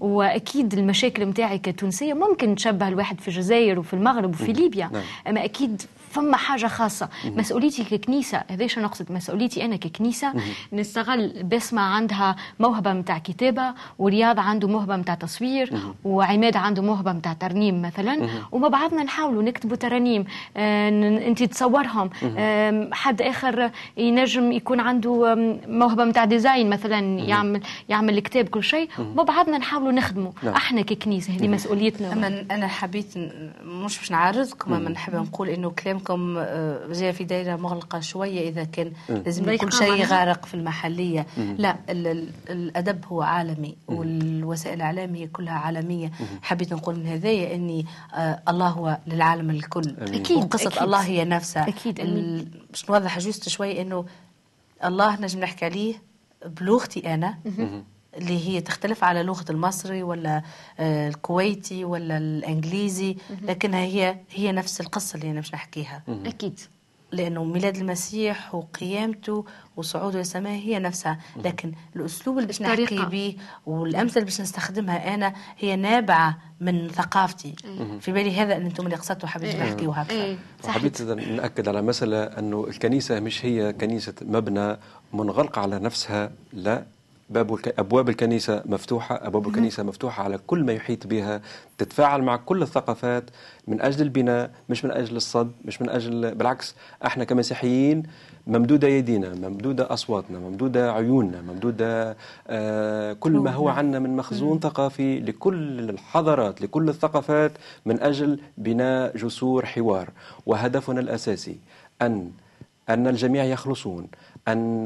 وأكيد 0.00 0.74
المشاكل 0.74 1.24
نتاعي 1.24 1.58
كتونسيه 1.58 2.14
ممكن 2.14 2.54
تشبه 2.54 2.88
الواحد 2.88 3.20
في 3.20 3.28
الجزائر 3.28 3.78
وفي 3.78 3.94
المغرب 3.94 4.30
وفي 4.30 4.52
ليبيا. 4.52 4.90
نعم. 4.92 5.02
أما 5.28 5.44
أكيد 5.44 5.82
فما 6.14 6.36
حاجة 6.36 6.66
خاصة. 6.66 7.08
مسؤوليتي 7.24 7.84
ككنيسة 7.84 8.42
هذا 8.50 8.66
شو 8.66 8.80
نقصد؟ 8.80 9.12
مسؤوليتي 9.12 9.64
أنا 9.64 9.76
ككنيسة 9.76 10.32
نستغل 10.72 11.42
بسمه 11.42 11.82
عندها 11.82 12.36
موهبة 12.60 12.92
نتاع 12.92 13.18
كتابة 13.18 13.74
ورياض 13.98 14.38
عنده 14.38 14.68
موهبة 14.68 14.96
نتاع 14.96 15.14
تصوير 15.14 15.72
وعماد 16.04 16.56
عنده 16.56 16.82
موهبة 16.82 17.12
نتاع 17.12 17.32
ترنيم 17.32 17.82
مثلا. 17.82 18.28
وما 18.52 18.68
بعضنا 18.68 19.02
نحاولوا 19.02 19.42
نكتبوا 19.42 19.76
ترانيم 19.76 20.24
آه 20.56 20.88
أنت 21.28 21.42
تصورهم. 21.42 22.10
آه 22.38 22.88
حد 22.92 23.22
آخر 23.22 23.70
ينجم 23.96 24.52
يكون 24.52 24.80
عنده 24.80 25.34
موهبة 25.68 26.04
نتاع 26.04 26.24
ديزاين 26.24 26.70
مثلا 26.70 26.98
يعمل 27.18 27.60
يعمل 27.88 28.20
كتاب 28.20 28.48
كل 28.48 28.62
شيء. 28.62 28.88
وما 28.98 29.22
بعضنا 29.22 29.58
نحاولوا 29.58 29.92
نخدموا 29.92 30.32
نعم. 30.42 30.54
إحنا 30.54 30.82
ككنيسة 30.82 31.34
هذه 31.34 31.48
مسؤوليتنا. 31.48 32.12
أما 32.12 32.44
أنا 32.50 32.68
حبيت 32.68 33.06
مش 33.64 33.98
باش 33.98 34.10
نعارضكم 34.10 34.74
أما 34.74 34.90
نحب 34.90 35.14
نقول 35.14 35.48
إنه 35.48 35.70
كلام 35.70 35.98
كلامكم 36.04 36.38
آه، 36.38 36.92
جاء 36.92 37.12
في 37.12 37.24
دائره 37.24 37.56
مغلقة 37.56 38.00
شوية 38.00 38.48
إذا 38.48 38.64
كان 38.64 38.92
لازم 39.08 39.50
يكون 39.50 39.70
شيء 39.70 40.04
غارق 40.04 40.46
في 40.46 40.54
المحلية. 40.54 41.26
لا 41.36 41.76
الأدب 42.50 43.04
هو 43.06 43.22
عالمي 43.22 43.76
والوسائل 43.88 44.76
الاعلام 44.76 45.14
هي 45.14 45.26
كلها 45.26 45.52
عالمية. 45.52 46.10
حبيت 46.42 46.72
نقول 46.72 46.96
من 46.96 47.06
هذايا 47.06 47.54
إني 47.54 47.86
آه، 48.14 48.42
الله 48.48 48.68
هو 48.68 48.98
للعالم 49.06 49.50
الكل. 49.50 49.96
أكيد 49.98 50.36
وقصة 50.36 50.68
أكيد. 50.68 50.82
الله 50.82 51.04
هي 51.04 51.24
نفسها. 51.24 51.68
أكيد 51.68 52.00
باش 52.70 52.90
نوضح 52.90 53.18
جوست 53.18 53.48
شوي 53.48 53.80
إنه 53.80 54.04
الله 54.84 55.20
نجم 55.20 55.40
نحكي 55.40 55.64
عليه 55.64 55.94
بلغتي 56.46 57.14
أنا. 57.14 57.38
اللي 58.18 58.48
هي 58.48 58.60
تختلف 58.60 59.04
على 59.04 59.22
لغة 59.22 59.44
المصري 59.50 60.02
ولا 60.02 60.42
آه، 60.78 61.08
الكويتي 61.08 61.84
ولا 61.84 62.18
الإنجليزي 62.18 63.16
لكنها 63.42 63.80
هي 63.80 64.16
هي 64.30 64.52
نفس 64.52 64.80
القصة 64.80 65.16
اللي 65.16 65.30
أنا 65.30 65.40
مش 65.40 65.54
نحكيها. 65.54 66.02
أكيد. 66.26 66.60
لأنه 67.12 67.44
ميلاد 67.44 67.76
المسيح 67.76 68.54
وقيامته 68.54 69.44
وصعوده 69.76 70.18
للسماء 70.18 70.52
هي 70.52 70.78
نفسها. 70.78 71.18
لكن 71.44 71.72
الأسلوب 71.96 72.36
اللي 72.36 72.46
باش 72.46 72.62
نحكي 72.62 73.04
به 73.04 73.36
والأمثلة 73.66 74.14
اللي 74.16 74.24
باش 74.24 74.40
نستخدمها 74.40 75.14
أنا 75.14 75.34
هي 75.58 75.76
نابعة 75.76 76.38
من 76.60 76.88
ثقافتي. 76.88 77.54
في 78.00 78.12
بالي 78.12 78.36
هذا 78.40 78.56
أن 78.56 78.66
أنتم 78.66 78.84
اللي 78.86 78.96
قصدتوا 78.96 79.28
حبيت 79.28 79.56
نحكي 79.56 79.86
وهكذا 79.86 80.36
حبيت 80.68 81.02
نأكد 81.02 81.68
على 81.68 81.82
مسألة 81.82 82.22
أنه 82.24 82.64
الكنيسة 82.68 83.20
مش 83.20 83.44
هي 83.44 83.72
كنيسة 83.72 84.14
مبنى 84.22 84.76
منغلقة 85.12 85.60
على 85.60 85.78
نفسها 85.78 86.32
لا. 86.52 86.93
باب 87.30 87.58
أبواب 87.78 88.08
الكنيسة 88.08 88.62
مفتوحة 88.66 89.26
أبواب 89.26 89.46
الكنيسة 89.48 89.82
مفتوحة 89.82 90.24
على 90.24 90.38
كل 90.46 90.64
ما 90.64 90.72
يحيط 90.72 91.06
بها 91.06 91.40
تتفاعل 91.78 92.22
مع 92.22 92.36
كل 92.36 92.62
الثقافات 92.62 93.24
من 93.68 93.80
أجل 93.80 94.02
البناء 94.02 94.50
مش 94.68 94.84
من 94.84 94.90
أجل 94.90 95.16
الصد 95.16 95.52
مش 95.64 95.82
من 95.82 95.88
أجل 95.90 96.34
بالعكس 96.34 96.74
إحنا 97.06 97.24
كمسيحيين 97.24 98.02
ممدودة 98.46 98.88
يدينا 98.88 99.34
ممدودة 99.48 99.92
أصواتنا 99.92 100.38
ممدودة 100.38 100.92
عيوننا 100.92 101.42
ممدودة 101.42 102.16
آه 102.48 103.12
كل 103.12 103.32
ما 103.32 103.50
هو 103.50 103.68
عندنا 103.68 103.98
من 103.98 104.16
مخزون 104.16 104.60
ثقافي 104.60 105.20
لكل 105.20 105.90
الحضارات 105.90 106.62
لكل 106.62 106.88
الثقافات 106.88 107.52
من 107.86 108.00
أجل 108.02 108.40
بناء 108.58 109.16
جسور 109.16 109.66
حوار. 109.66 110.10
وهدفنا 110.46 111.00
الأساسي 111.00 111.58
أن 112.02 112.30
أن 112.88 113.06
الجميع 113.06 113.44
يخلصون 113.44 114.06
أن 114.48 114.84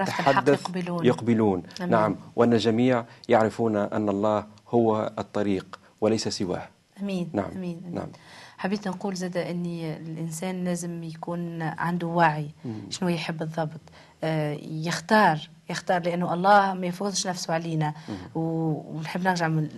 نتحدث 0.00 0.60
يقبلون, 0.60 1.06
يقبلون. 1.06 1.62
نعم. 1.88 2.16
وأن 2.36 2.52
الجميع 2.52 3.04
يعرفون 3.28 3.76
أن 3.76 4.08
الله 4.08 4.46
هو 4.68 5.12
الطريق 5.18 5.80
وليس 6.00 6.28
سواه. 6.28 6.68
أمين. 7.02 7.30
نعم. 7.32 7.50
أمين, 7.50 7.80
أمين. 7.84 7.94
نعم. 7.94 8.08
حبيت 8.58 8.88
نقول 8.88 9.14
زاد 9.14 9.36
أني 9.36 9.96
الإنسان 9.96 10.64
لازم 10.64 11.02
يكون 11.02 11.62
عنده 11.62 12.06
وعي 12.06 12.50
شنو 12.90 13.08
يحب 13.08 13.38
بالضبط 13.38 13.70
آه 13.70 14.09
يختار 14.62 15.50
يختار 15.70 16.02
لأنه 16.02 16.34
الله 16.34 16.74
ما 16.74 16.86
يفرضش 16.86 17.26
نفسه 17.26 17.54
علينا. 17.54 17.94
ونحب 18.34 19.22
نرجع 19.22 19.48
من 19.48 19.68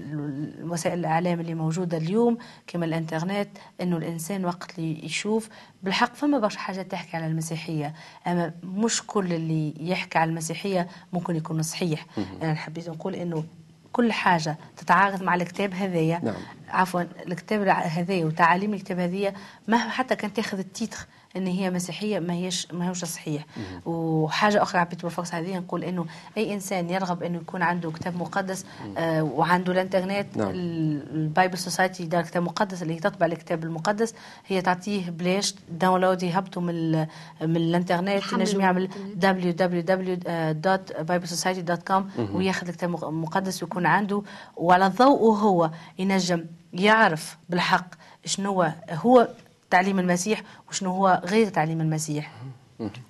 وسائل 0.62 0.98
الإعلام 0.98 1.40
اللي 1.40 1.54
موجودة 1.54 1.96
اليوم 1.96 2.38
كما 2.66 2.84
الإنترنت 2.86 3.48
إنه 3.80 3.96
الإنسان 3.96 4.44
وقت 4.44 4.78
اللي 4.78 5.04
يشوف 5.04 5.48
بالحق 5.82 6.14
فما 6.14 6.38
برشا 6.38 6.58
حاجات 6.58 6.90
تحكي 6.90 7.16
على 7.16 7.26
المسيحية. 7.26 7.94
أما 8.26 8.52
مش 8.62 9.02
كل 9.06 9.32
اللي 9.32 9.74
يحكي 9.80 10.18
على 10.18 10.30
المسيحية 10.30 10.88
ممكن 11.12 11.36
يكون 11.36 11.62
صحيح. 11.62 12.06
أنا 12.42 12.54
حبيت 12.54 12.88
نقول 12.88 13.14
إنه 13.14 13.44
كل 13.92 14.12
حاجة 14.12 14.58
تتعارض 14.76 15.22
مع 15.22 15.34
الكتاب 15.34 15.74
هذايا. 15.74 16.20
نعم. 16.24 16.34
عفوا 16.68 17.02
الكتاب 17.26 17.68
هذايا 17.68 18.24
وتعاليم 18.24 18.74
الكتاب 18.74 18.98
هذايا 18.98 19.34
مهما 19.68 19.90
حتى 19.90 20.16
كان 20.16 20.32
تاخذ 20.32 20.58
التيتر 20.58 21.06
إن 21.36 21.46
هي 21.46 21.70
مسيحية 21.70 22.18
ما 22.18 22.34
هيش 22.34 22.72
ما 22.72 22.88
هوش 22.88 23.04
صحيح. 23.04 23.44
وحاجة 23.86 24.62
أخرى 24.62 24.80
حبيت 24.80 25.02
بالفرصه 25.02 25.38
هذه 25.38 25.58
نقول 25.58 25.84
إنه 25.84 26.06
أي 26.36 26.54
إنسان 26.54 26.90
يرغب 26.90 27.22
إنه 27.22 27.36
يكون 27.38 27.62
عنده 27.62 27.90
كتاب 27.90 28.16
مقدس 28.16 28.64
آه 28.98 29.22
وعنده 29.22 29.72
الانترنت 29.72 30.36
نعم. 30.36 30.50
ال 30.54 30.72
Bible 30.72 31.58
Society 31.58 32.04
دار 32.04 32.22
كتاب 32.22 32.42
مقدس 32.42 32.82
اللي 32.82 32.94
هي 32.94 32.98
تطبع 33.00 33.26
الكتاب 33.26 33.64
المقدس 33.64 34.14
هي 34.46 34.60
تعطيه 34.62 35.10
بلاش 35.10 35.54
download 35.70 36.22
يهبطوا 36.22 36.62
من 36.62 36.70
ال- 36.74 37.06
من 37.42 37.56
الإنترنت 37.56 38.32
ينجم 38.32 38.60
يعمل 38.60 38.88
www.biblesociety.com 39.22 42.02
وياخذ 42.34 42.68
الكتاب 42.68 42.90
مقدس 43.04 43.62
ويكون 43.62 43.86
عنده. 43.86 44.22
وعلى 44.56 44.88
ضوءه 44.88 45.38
هو 45.38 45.70
ينجم 45.98 46.44
يعرف 46.72 47.38
بالحق 47.48 47.86
شنو 48.24 48.52
هو 48.62 48.72
هو 48.90 49.28
تعليم 49.72 49.98
المسيح 49.98 50.42
وشنو 50.70 50.90
هو 50.90 51.22
غير 51.24 51.48
تعليم 51.48 51.80
المسيح. 51.80 52.30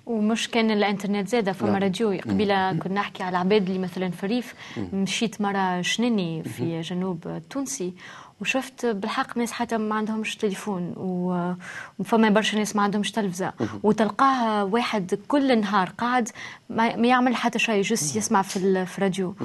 ومش 0.05 0.47
كان 0.49 0.71
الإنترنت 0.71 1.27
زاده 1.27 1.51
فما 1.51 1.69
نعم. 1.71 1.81
راديو 1.83 2.09
قبيلة 2.11 2.73
كنا 2.73 2.93
نحكي 2.93 3.23
على 3.23 3.37
عباد 3.37 3.67
اللي 3.67 3.79
مثلا 3.79 4.09
في 4.09 4.23
الريف 4.23 4.53
مشيت 4.93 5.41
مرة 5.41 5.81
شنني 5.81 6.43
في 6.43 6.81
جنوب 6.81 7.27
التونسي 7.27 7.93
وشفت 8.41 8.85
بالحق 8.85 9.37
ناس 9.37 9.51
حتى 9.51 9.77
ما 9.77 9.95
عندهمش 9.95 10.35
تليفون 10.35 10.93
و- 10.97 11.53
وفما 11.99 12.29
برشا 12.29 12.55
ناس 12.57 12.75
ما 12.75 12.81
عندهمش 12.81 13.11
تلفزة. 13.11 13.53
وتلقاه 13.83 14.63
واحد 14.65 15.19
كل 15.27 15.59
نهار 15.61 15.89
قاعد 15.97 16.29
ما 16.69 16.95
ما 16.95 17.07
يعمل 17.07 17.35
حتى 17.35 17.59
شيء 17.59 17.81
جست 17.81 18.15
يسمع 18.15 18.41
في 18.41 18.57
ال- 18.57 18.87
في 18.87 18.97
الراديو. 18.97 19.35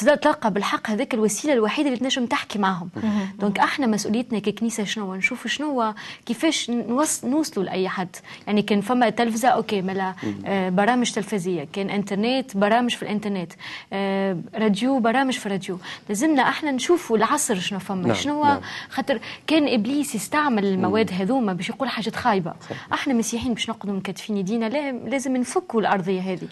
تلقى 0.00 0.50
بالحق 0.52 0.90
هذاك 0.90 1.14
الوسيلة 1.14 1.54
الوحيدة 1.54 1.88
اللي 1.88 2.00
تنجم 2.00 2.26
تحكي 2.26 2.58
معهم. 2.58 2.88
donc 3.38 3.58
إحنا 3.58 3.86
مسؤوليتنا 3.86 4.38
ككنيسة 4.38 4.84
شنو؟ 4.84 5.14
نشوف 5.14 5.46
شنو 5.46 5.70
هو 5.70 5.94
كيفاش 6.26 6.70
نوص 6.70 7.24
نوصلوا 7.24 7.64
لأي 7.64 7.88
حد. 7.88 8.16
يعني 8.46 8.62
كان 8.62 8.80
فما 8.80 9.10
تلفزة 9.10 9.48
OK 9.48 9.82
ملا 9.82 10.14
آه، 10.46 10.68
برامج 10.68 11.12
تلفزية. 11.12 11.68
كان 11.72 11.90
إنترنت 11.90 12.56
برامج 12.56 12.90
في 12.90 13.02
الإنترنت. 13.02 13.52
آه، 13.92 14.38
راديو 14.54 14.98
برامج 14.98 15.38
في 15.38 15.46
الراديو. 15.46 15.78
لازمنا 16.08 16.42
إحنا 16.42 16.70
نشوفوا 16.70 17.16
العصر 17.16 17.58
شنو 17.58 17.78
فما. 17.78 18.06
نعم، 18.06 18.14
شنو 18.14 18.44
نعم. 18.44 18.54
هو 18.54 18.60
خاطر 18.90 19.20
كان 19.46 19.68
إبليس 19.68 20.14
يستعمل 20.14 20.64
المواد 20.64 21.12
هذوما 21.12 21.52
باش 21.52 21.68
يقول 21.68 21.88
حاجات 21.88 22.16
خايبة. 22.16 22.54
إحنا 22.92 23.14
مسيحيين 23.14 23.54
باش 23.54 23.70
نقعدوا 23.70 23.94
مكتفين 23.94 24.36
يدينا 24.36 24.68
لا 24.68 24.92
لازم 24.92 25.36
نفكوا 25.36 25.80
الأرضية 25.80 26.20
هذه. 26.20 26.48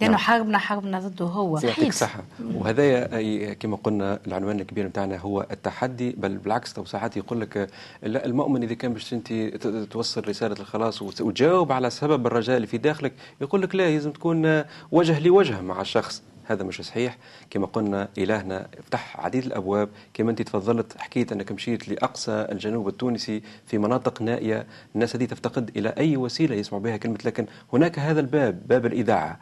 لأنه 0.00 0.10
نعم. 0.12 0.20
حاربنا 0.20 0.58
حاربنا 0.58 1.00
ضده 1.00 1.24
هو. 1.24 1.58
يعطيك 1.58 1.94
وهذايا 2.54 3.16
أي 3.16 3.54
كما 3.54 3.76
قلنا 3.76 4.18
العنوان 4.26 4.60
الكبير 4.60 4.86
نتاعنا 4.86 5.16
هو 5.18 5.46
التحدي 5.50 6.10
بل 6.18 6.36
بالعكس 6.36 6.72
تو 6.72 6.84
ساعات 6.84 7.16
يقول 7.16 7.40
لك 7.40 7.70
لا 8.02 8.26
المؤمن 8.26 8.62
إذا 8.62 8.74
كان 8.74 8.92
باش 8.92 9.12
أنت 9.12 9.32
ت- 9.32 9.88
توصل 9.90 10.28
رسالة 10.28 10.56
الخلاص 10.60 11.02
وت- 11.02 11.20
وتجاوب 11.20 11.72
على 11.72 11.90
سبب 11.90 12.26
الرجاء 12.26 12.56
اللي 12.56 12.66
في 12.66 12.78
داخلك 12.78 13.12
يقول 13.40 13.62
لك 13.62 13.74
لا 13.74 13.90
لازم 13.90 14.10
تكون 14.12 14.62
وجه 14.92 15.18
لوجه 15.18 15.60
مع 15.60 15.80
الشخص. 15.80 16.22
هذا 16.46 16.62
مش 16.64 16.82
صحيح. 16.82 17.18
كما 17.50 17.66
قلنا 17.66 18.08
إلهنا 18.18 18.66
فتح 18.82 19.20
عديد 19.20 19.44
الأبواب. 19.44 19.88
كما 20.14 20.30
أنت 20.30 20.42
تفضلت 20.42 20.98
حكيت 20.98 21.32
أنك 21.32 21.52
مشيت 21.52 21.88
لأقصى 21.88 22.46
الجنوب 22.52 22.88
التونسي 22.88 23.42
في 23.66 23.78
مناطق 23.78 24.22
نائية. 24.22 24.66
الناس 24.94 25.16
هذه 25.16 25.24
تفتقد 25.24 25.70
إلى 25.76 25.88
أي 25.88 26.16
وسيلة 26.16 26.54
يسمع 26.56 26.78
بها 26.78 26.96
كلمة 26.96 27.18
لكن 27.24 27.46
هناك 27.72 27.98
هذا 27.98 28.20
الباب 28.20 28.68
باب 28.68 28.86
الإذاعة. 28.86 29.40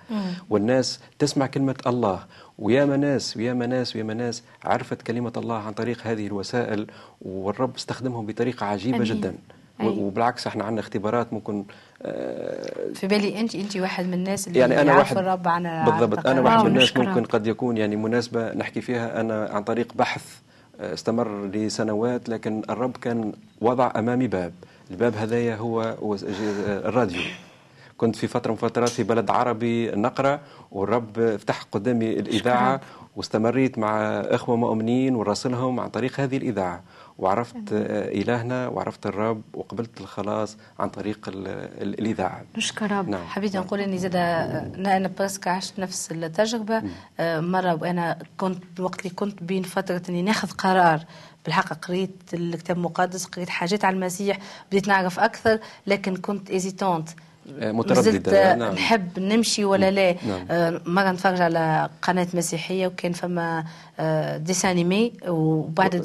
والناس 0.51 1.01
تسمع 1.19 1.47
كلمة 1.47 1.77
الله. 1.87 2.25
ويا 2.59 2.85
ناس 2.85 3.37
ويا 3.37 3.53
ناس 3.53 3.97
ويا 3.97 4.03
ناس 4.03 4.43
عرفت 4.65 5.03
كلمة 5.03 5.33
الله 5.37 5.57
عن 5.57 5.73
طريق 5.73 6.07
هذه 6.07 6.27
الوسائل. 6.27 6.87
والرب 7.23 7.75
استخدمهم 7.77 8.27
بطريقة 8.27 8.67
عجيبة 8.67 8.97
أمين. 8.97 9.09
جدا. 9.09 9.35
أي. 9.81 9.87
وبالعكس 9.89 10.47
إحنا 10.47 10.65
عندنا 10.65 10.81
اختبارات 10.81 11.33
ممكن 11.33 11.65
آه، 12.03 12.93
في 12.95 13.07
بالي 13.07 13.41
انت 13.41 13.55
انت 13.55 13.77
واحد 13.77 14.07
من 14.07 14.15
الناس 14.15 14.49
اللي 14.49 14.59
يعني 14.59 14.81
أنا 14.81 14.97
واحد 14.97 15.19
الرب 15.19 15.49
عن 15.49 15.85
بالضبط. 15.85 16.27
أنا 16.27 16.41
واحد 16.41 16.61
من 16.61 16.67
الناس. 16.67 16.97
ممكن 16.97 17.25
قد 17.25 17.47
يكون 17.47 17.77
يعني 17.77 17.97
مناسبة 17.97 18.53
نحكي 18.55 18.81
فيها. 18.81 19.21
أنا 19.21 19.49
عن 19.53 19.63
طريق 19.65 19.93
بحث 19.95 20.25
آه، 20.81 20.95
استمر 20.95 21.47
لسنوات 21.47 22.29
لكن 22.29 22.63
الرب 22.71 22.97
كان 22.97 23.33
وضع 23.61 23.93
أمامي 23.97 24.27
باب. 24.27 24.53
الباب 24.91 25.15
هذايا 25.17 25.57
هو 25.57 25.97
ج- 26.15 26.25
الراديو. 26.69 27.21
كنت 27.97 28.17
في 28.17 28.27
فترة 28.27 28.51
من 28.51 28.57
فترات 28.57 28.89
في 28.89 29.03
بلد 29.03 29.31
عربي 29.31 29.91
نقرأ 29.91 30.41
والرب 30.71 31.37
فتح 31.37 31.63
قدامي 31.73 32.11
الإذاعة 32.11 32.81
واستمريت 33.17 33.79
مع 33.79 34.01
إخوة 34.21 34.57
مؤمنين 34.57 35.15
وراسلهم 35.15 35.81
عن 35.81 35.89
طريق 35.89 36.21
هذه 36.21 36.37
الإذاعة. 36.37 36.83
وعرفت 37.19 37.73
إلهنا 37.73 38.69
وعرفت 38.69 39.07
الرب 39.07 39.43
وقبلت 39.55 40.01
الخلاص 40.01 40.57
عن 40.79 40.89
طريق 40.89 41.29
ال- 41.29 41.47
ال- 41.83 41.99
الإذاعة. 42.01 42.45
نشكر 42.57 42.93
رب 42.93 43.09
نعم. 43.09 43.27
حبيت 43.27 43.57
نقول 43.57 43.81
إني 43.81 43.99
زاد 43.99 44.17
أنا 44.17 44.97
أنا 44.97 45.11
برسك 45.19 45.49
عشت 45.49 45.79
نفس 45.79 46.13
التجربة. 46.13 46.83
آه، 47.21 47.41
مرة 47.41 47.75
وأنا 47.83 48.19
كنت 48.39 48.81
وقت 48.81 48.99
اللي 49.01 49.11
كنت 49.15 49.43
بين 49.43 49.63
فترة 49.63 50.03
إني 50.09 50.23
ناخذ 50.23 50.51
قرار. 50.51 51.05
بالحق 51.45 51.73
قريت 51.73 52.17
الكتاب 52.35 52.77
المقدس 52.77 53.25
قريت 53.25 53.49
حاجات 53.49 53.85
على 53.85 53.95
المسيح 53.97 54.39
بديت 54.69 54.89
نعرف 54.89 55.21
أكثر 55.21 55.59
لكن 55.87 56.17
كنت 56.17 56.51
hésitante 56.51 57.09
مازلت 57.09 57.19
مترددة 57.61 58.53
آه، 58.53 58.55
نعم 58.55 58.73
نحب 58.73 59.19
نمشي 59.19 59.65
ولا 59.65 59.91
لا 59.91 60.17
نعم. 60.27 60.47
آه، 60.51 60.81
مرة 60.87 61.11
نتفرج 61.13 61.41
على 61.41 61.89
قناة 62.03 62.27
مسيحية 62.35 62.87
وكان 62.87 63.13
فما 63.13 63.65
آه، 64.01 64.37
dessin 64.37 64.78
animé 64.78 65.13
صور 65.29 65.97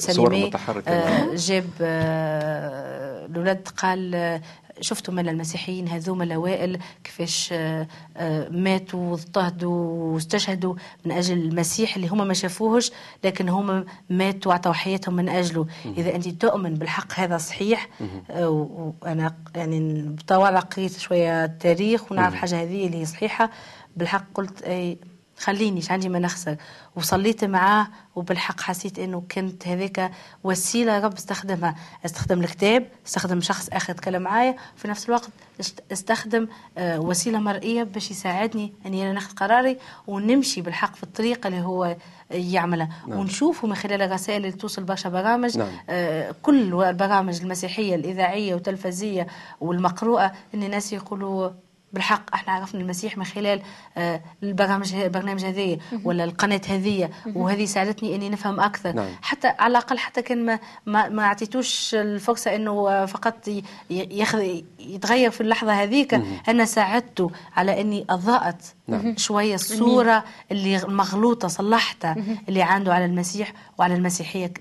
متحركة. 0.45 0.91
آه، 0.91 1.35
جاب 1.35 1.65
آه، 1.81 3.25
الولاد 3.25 3.67
قال 3.77 4.15
آه، 4.15 4.41
شفتوا 4.81 5.13
من 5.13 5.29
المسيحيين 5.29 5.87
هذوما 5.87 6.23
الأوائل 6.23 6.79
كيفاش 7.03 7.49
آه، 7.53 7.87
آه، 8.17 8.49
ماتوا 8.49 9.11
واضطهدوا 9.11 10.13
واستشهدوا 10.13 10.75
من 11.05 11.11
أجل 11.11 11.37
المسيح 11.37 11.95
اللي 11.95 12.07
هما 12.07 12.23
ما 12.23 12.33
شافوهش 12.33 12.91
لكن 13.23 13.49
هما 13.49 13.85
ماتوا 14.09 14.51
وعطوا 14.51 14.73
حياتهم 14.73 15.15
من 15.15 15.29
أجله. 15.29 15.67
إذا 15.97 16.15
أنت 16.15 16.27
تؤمن 16.27 16.73
بالحق 16.73 17.13
هذا 17.19 17.37
صحيح 17.37 17.89
آه، 18.31 18.49
و- 18.49 18.93
وأنا 19.01 19.35
يعني 19.55 20.01
بطوال 20.03 20.57
قريت 20.57 20.97
شوية 20.99 21.45
تاريخ 21.45 22.11
ونعرف 22.11 22.35
حاجة 22.35 22.61
هذه 22.63 22.85
اللي 22.87 22.97
هي 23.01 23.05
صحيحة. 23.05 23.49
بالحق 23.97 24.23
قلت 24.33 24.61
أي 24.61 24.97
خليني 25.39 25.81
عندي 25.89 26.09
ما 26.09 26.19
نخسر 26.19 26.55
وصليت 26.95 27.43
معاه 27.45 27.87
وبالحق 28.15 28.61
حسيت 28.61 28.99
إنه 28.99 29.23
كانت 29.29 29.67
هذيك 29.67 30.11
وسيلة 30.43 30.99
رب 30.99 31.13
استخدمها. 31.13 31.75
استخدم 32.05 32.39
الكتاب 32.41 32.87
استخدم 33.07 33.41
شخص 33.41 33.69
آخر 33.73 33.91
يتكلم 33.93 34.21
معايا. 34.21 34.55
في 34.75 34.87
نفس 34.87 35.05
الوقت 35.09 35.29
است- 35.59 35.83
استخدم 35.91 36.47
آه، 36.77 36.99
وسيلة 36.99 37.39
مرئية 37.39 37.83
باش 37.83 38.11
يساعدني 38.11 38.73
إني 38.85 39.03
أنا 39.03 39.13
ناخذ 39.13 39.33
قراري 39.35 39.77
ونمشي 40.07 40.61
بالحق 40.61 40.95
في 40.95 41.03
الطريقة 41.03 41.47
اللي 41.47 41.61
هو 41.61 41.95
يعملها 42.31 42.89
نعم. 43.07 43.19
ونشوفه 43.19 43.67
من 43.67 43.75
خلال 43.75 44.01
الرسائل 44.01 44.45
اللي 44.45 44.57
توصل 44.57 44.83
برشا 44.83 45.09
برامج. 45.09 45.57
نعم. 45.57 45.67
آه، 45.89 46.35
كل 46.41 46.73
البرامج 46.83 47.41
المسيحية 47.41 47.95
الإذاعية 47.95 48.53
والتلفزية 48.53 49.27
والمقروءة 49.61 50.31
إن 50.53 50.63
الناس 50.63 50.93
يقولوا 50.93 51.49
بالحق 51.93 52.33
إحنا 52.33 52.53
عرفنا 52.53 52.81
المسيح 52.81 53.17
من 53.17 53.23
خلال 53.23 53.61
آه، 53.97 54.21
البرامج 54.43 54.93
البرنامج 54.95 55.45
هذه 55.45 55.79
ولا 56.03 56.23
القناة 56.23 56.61
هذه 56.69 57.09
وهذه 57.35 57.65
ساعدتني 57.65 58.15
إني 58.15 58.29
نفهم 58.29 58.59
أكثر. 58.59 58.93
نعم. 58.93 59.07
حتى 59.21 59.47
على 59.47 59.71
الأقل 59.71 59.97
حتى 59.97 60.21
كان 60.21 60.45
ما 60.45 60.59
ما, 60.85 61.09
ما 61.09 61.23
أعطيتوش 61.23 61.95
الفرصة 61.95 62.55
إنه 62.55 63.05
فقط 63.05 63.47
ي- 63.47 63.63
ياخذ 63.89 64.59
يتغير 64.79 65.31
في 65.31 65.41
اللحظة 65.41 65.71
هذيك. 65.73 66.13
أنا 66.47 66.65
ساعدته 66.65 67.31
على 67.55 67.81
إني 67.81 68.05
أضاءت 68.09 68.61
نعم. 68.87 69.17
شوية 69.17 69.55
الصورة 69.55 70.23
اللي 70.51 70.81
مغلوطة 70.87 71.47
صلحتها 71.47 72.15
اللي 72.49 72.61
عنده 72.61 72.93
على 72.93 73.05
المسيح 73.05 73.53
وعلى 73.77 73.95
المسيحية. 73.95 74.53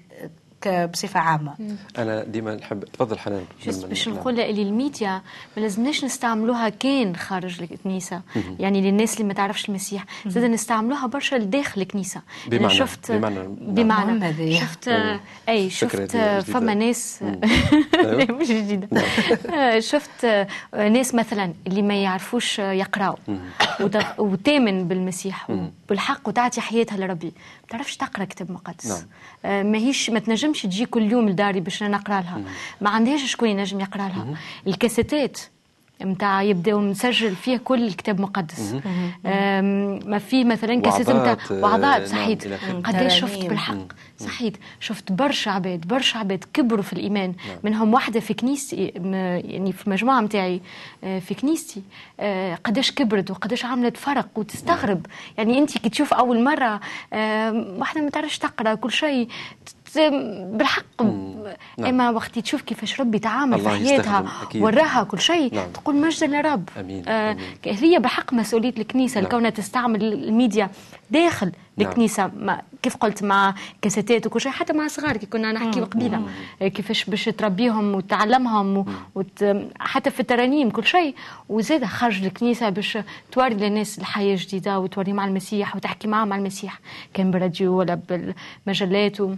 بصفة 0.66 1.21
عامة. 1.21 1.55
أنا 1.99 2.25
ديما 2.25 2.55
نحب 2.55 2.85
تفضل 2.85 3.18
حنان 3.18 3.44
باش 3.66 4.09
نعم. 4.09 4.16
نقول 4.18 4.40
اللي 4.40 4.62
الميديا 4.62 5.23
ما 5.57 5.62
لازمناش 5.62 6.05
نستعملوها 6.05 6.68
كان 6.68 7.16
خارج 7.16 7.62
الكنيسة. 7.62 8.21
يعني 8.59 8.81
للناس 8.81 9.14
اللي 9.14 9.25
ما 9.29 9.35
تعرفش 9.35 9.68
المسيح. 9.68 10.05
زاد 10.27 10.44
نستعملوها 10.44 11.07
برشا 11.07 11.37
لداخل 11.37 11.81
الكنيسة. 11.81 12.21
بمعنى- 12.47 12.53
أنا 12.55 12.68
شفت 12.68 13.12
بمعنى- 13.12 13.14
نعم. 13.25 13.55
بمعنى 13.61 14.25
هذه. 14.25 14.61
شفت. 14.61 14.88
أي 15.49 15.71
شفت. 15.71 16.16
فما 16.40 16.75
ناس 16.75 17.23
أيوة. 17.23 18.14
لا، 18.25 18.33
مش 18.33 18.49
جديدة. 18.49 18.88
آه، 19.55 19.79
شفت 19.92 20.47
ناس 20.75 21.14
مثلا 21.14 21.55
اللي 21.66 21.83
ما 21.83 21.94
يعرفوش 22.03 22.59
يقراوا 22.59 23.16
وت- 23.81 24.18
وتامن 24.18 24.88
بالمسيح. 24.88 25.51
وبالحق 25.51 26.29
وتعطي 26.29 26.61
حياتها 26.61 26.97
لربي. 26.97 27.27
ما 27.62 27.68
تعرفش 27.68 27.97
تقرأ 27.97 28.25
كتاب 28.25 28.53
مقدس. 28.53 28.87
نعم. 28.90 29.07
آه، 29.44 29.62
ماهيش 29.62 30.11
ما 30.11 30.18
تنجمش 30.18 30.58
تجي 30.62 30.87
كل 30.87 31.12
يوم 31.12 31.29
لداري 31.29 31.61
باش 31.61 31.83
أنا 31.83 31.97
نقرأ 31.97 32.21
لها. 32.21 32.40
ما 32.81 32.90
عندهاش 32.90 33.23
شكون 33.25 33.49
ينجم 33.49 33.81
يقرأ 33.81 34.09
لها. 34.09 34.27
الكاسيتات 34.66 35.38
متاع 36.01 36.42
يبداو 36.42 36.81
مسجل 36.81 37.37
فيه 37.37 37.57
كل 37.57 37.87
الكتاب 37.87 38.16
المقدس 38.16 38.75
ما 40.05 40.18
في 40.18 40.44
مثلا 40.44 40.81
كاسات 40.81 41.11
نتاع 41.11 41.37
وعظات 41.51 42.07
صحيت. 42.07 42.49
قداش 42.85 43.21
شفت 43.21 43.44
بالحق؟ 43.44 43.77
صحيت. 44.18 44.57
شفت 44.81 45.12
برشا 45.12 45.51
عباد 45.51 45.87
برشا 45.88 46.18
عباد 46.18 46.44
كبروا 46.53 46.83
في 46.83 46.92
الإيمان. 46.92 47.35
نعم. 47.49 47.57
منهم 47.62 47.94
واحدة 47.94 48.21
في 48.21 48.35
كنيستي 48.35 48.87
يعني 49.44 49.73
في 49.73 49.87
المجموعه 49.87 50.21
نتاعي 50.21 50.61
آه، 51.05 51.18
في 51.18 51.35
كنيستي 51.35 51.83
آه، 52.21 52.55
قداش 52.55 52.92
كبرت 52.92 53.31
وقداش 53.31 53.64
عملت 53.64 53.97
فرق 53.97 54.29
وتستغرب. 54.37 55.07
نعم. 55.07 55.16
يعني 55.38 55.59
أنت 55.59 55.79
كي 55.79 55.88
تشوف 55.88 56.14
أول 56.14 56.44
مرة 56.44 56.81
واحدة 57.79 58.01
ما 58.01 58.11
تعرفش 58.12 58.38
تقرأ 58.38 58.75
كل 58.75 58.92
شيء 58.92 59.29
بالحق 59.96 61.03
نعم. 61.03 61.88
إما 61.88 62.11
وقت 62.11 62.38
تشوف 62.38 62.62
كيفاش 62.62 63.01
ربي 63.01 63.18
تعامل 63.18 63.61
في 63.61 63.68
حياتها 63.68 64.24
وراها 64.55 65.05
كل 65.05 65.20
شيء 65.20 65.55
نعم. 65.55 65.70
تقول 65.70 65.96
مجدا 65.96 66.27
لرب 66.27 66.68
أمين. 66.81 67.09
آه 67.09 67.33
أمين. 67.33 67.77
هي 67.77 67.98
بحق 67.98 68.35
مسؤولية 68.35 68.74
الكنيسة 68.79 69.20
نعم. 69.20 69.31
كونها 69.31 69.51
تستعمل 69.51 70.03
الميديا 70.03 70.70
داخل 71.11 71.53
نعم. 71.77 71.88
الكنيسة 71.88 72.31
ما 72.37 72.62
كيف 72.83 72.96
قلت 72.96 73.22
مع 73.22 73.55
كاسيتات 73.83 74.27
وكل 74.27 74.40
شيء 74.40 74.53
حتى 74.53 74.72
مع 74.72 74.88
صغار 74.88 75.16
كي 75.16 75.27
كنا 75.27 75.53
نحكي 75.53 75.81
قبيلة 75.81 76.22
كيفاش 76.61 77.05
باش 77.05 77.24
تربيهم 77.24 77.94
وتعلمهم 77.94 78.87
وت... 79.14 79.57
حتى 79.81 80.11
في 80.11 80.20
الترانيم 80.20 80.70
كل 80.70 80.85
شيء 80.85 81.14
وزاد 81.48 81.85
خرج 81.85 82.24
الكنيسة 82.24 82.68
باش 82.68 82.98
توري 83.33 83.55
للناس 83.55 83.98
الحياة 83.98 84.37
جديده 84.40 84.79
وتوريهم 84.79 85.20
على 85.20 85.29
المسيح 85.29 85.77
وتحكي 85.77 86.09
معهم 86.09 86.33
على 86.33 86.40
المسيح 86.40 86.81
كان 87.14 87.31
بالراديو 87.31 87.79
ولا 87.79 88.01
بالمجلات 88.66 89.20
و... 89.20 89.35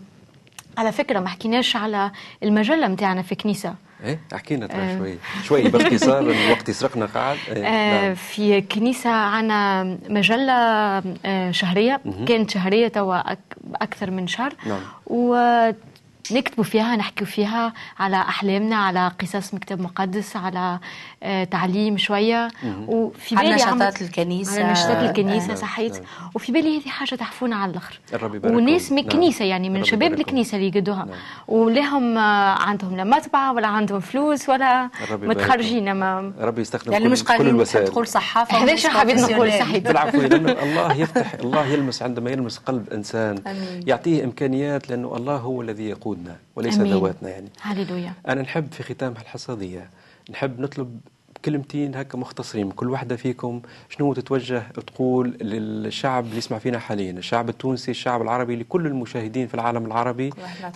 على 0.81 0.93
فكرة 0.93 1.21
ما 1.21 1.29
حكيناش 1.29 1.77
على 1.77 2.11
المجلة 2.43 2.87
نتاعنا 2.89 3.23
في 3.23 3.35
كنيسة 3.35 3.75
إيه 4.05 4.21
احكينا 4.35 4.67
ترى 4.67 4.83
آه. 4.83 4.99
شوي 4.99 5.19
شوي 5.45 5.63
باختصار 5.63 6.19
الوقت 6.21 6.69
يسرقنا 6.69 7.07
قاعد 7.07 7.39
إيه؟ 7.49 7.67
آه 7.67 8.03
نعم. 8.03 8.15
في 8.15 8.61
كنيسة 8.61 9.11
عنا 9.11 9.83
مجلة 10.09 10.53
آه 11.25 11.51
شهرية 11.51 12.01
كانت 12.29 12.51
شهرية 12.51 12.89
توا 12.89 13.33
أكثر 13.75 14.11
من 14.11 14.27
شهر 14.27 14.55
نعم. 14.67 14.81
نكتبوا 16.33 16.65
فيها 16.65 16.97
نحكي 16.97 17.25
فيها 17.25 17.73
على 17.99 18.17
أحلامنا 18.17 18.77
على 18.77 19.13
قصص 19.21 19.55
مكتب 19.55 19.81
مقدس 19.81 20.37
على 20.37 20.79
آه 21.23 21.45
تعليم 21.45 21.99
شوية. 21.99 22.49
وفي 22.87 23.35
بالي 23.35 23.55
نشاطات 23.55 24.03
الكنيسة. 24.03 24.63
على 24.63 24.73
نشاطات 24.73 25.11
الكنيسة 25.11 25.53
آه. 25.53 25.55
صحيت. 25.55 25.93
نعم. 25.93 26.03
وفي 26.35 26.53
بالي 26.53 26.79
هذه 26.79 26.89
حاجة 26.89 27.15
تحفون 27.15 27.53
على 27.53 27.71
الآخر. 27.71 28.01
وناس 28.45 28.93
من 28.93 28.99
الكنيسة 28.99 29.41
نعم. 29.41 29.51
يعني 29.51 29.71
من 29.71 29.85
شباب 29.85 30.13
الكنيسة 30.13 30.57
اللي 30.57 30.69
يقدوها. 30.69 31.05
نعم. 31.05 31.17
ولهم 31.49 32.19
آه 32.19 32.55
عندهم 32.59 32.97
لا 32.97 33.05
مطبعة 33.05 33.53
ولا 33.53 33.67
عندهم 33.67 34.01
فلوس 34.01 34.49
ولا 34.49 34.91
متخرجين. 35.11 35.93
ما 35.93 36.33
ربي 36.41 36.61
يستخدم 36.61 36.93
يعني 36.93 37.09
مش 37.09 37.23
الوسائل. 37.31 37.89
تقول 37.89 38.07
صحافة 38.07 38.65
هذا 38.65 38.77
شو 38.77 38.89
حبيت 38.89 39.19
نقول 39.19 39.53
صحيت؟ 39.53 39.87
بالعفو 39.89 40.19
الله 40.21 40.93
يفتح 40.93 41.35
الله 41.35 41.67
يلمس 41.67 42.03
عندما 42.03 42.31
يلمس 42.31 42.59
قلب 42.59 42.93
إنسان. 42.93 43.43
يعطيه 43.89 44.25
إمكانيات 44.25 44.91
لأنه 44.91 45.17
الله 45.17 45.37
هو 45.37 45.63
الذي 45.63 45.89
يقود. 45.89 46.20
ذواتنا 46.21 46.37
وليس 46.57 46.79
أمين. 46.81 46.93
ذواتنا 46.93 47.29
يعني. 47.29 47.49
هللويا 47.61 48.15
أنا 48.29 48.43
نحب 48.43 48.73
في 48.73 48.83
ختام 48.83 49.13
الحصادية 49.13 49.91
نحب 50.31 50.61
نطلب 50.61 51.01
كلمتين 51.45 51.95
هكا 51.95 52.19
مختصرين 52.19 52.71
كل 52.71 52.91
واحدة 52.91 53.17
فيكم 53.17 53.63
شنو 53.89 54.15
تتوجه 54.15 54.63
تقول 54.87 55.29
للشعب 55.31 56.25
اللي 56.25 56.37
يسمع 56.37 56.59
فينا 56.59 56.79
حاليا 56.79 57.13
الشعب 57.13 57.49
التونسي 57.49 57.91
الشعب 57.91 58.23
العربي 58.23 58.57
لكل 58.57 58.87
المشاهدين 58.87 59.47
في 59.47 59.55
العالم 59.55 59.87
العربي. 59.87 60.31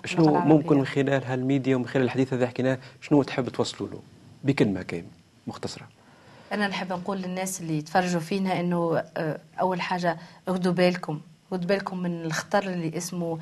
شنو 0.05 0.39
ممكن 0.39 0.79
من 0.79 0.87
خلال 0.87 1.25
هالميديا 1.25 1.77
ومن 1.77 1.87
خلال 1.87 2.05
الحديث 2.05 2.33
هذا 2.33 2.47
حكيناه 2.47 2.79
شنو 3.01 3.23
تحب 3.23 3.49
توصلوا 3.49 3.91
له؟ 3.91 4.01
بكلمة 4.45 4.83
كامل 4.83 5.05
مختصرة. 5.47 5.89
أنا 6.53 6.69
نحب 6.69 6.93
نقول 6.93 7.19
للناس 7.19 7.61
اللي 7.61 7.79
يتفرجوا 7.79 8.21
فينا 8.21 8.61
إنه 8.61 9.03
آه، 9.17 9.39
أول 9.61 9.81
حاجة 9.81 10.19
اخذوا 10.49 10.73
بالكم. 10.73 11.21
خدوا 11.51 11.69
بالكم 11.69 11.99
من 11.99 12.23
الخطر 12.23 12.63
اللي 12.63 12.97
اسمه 12.97 13.39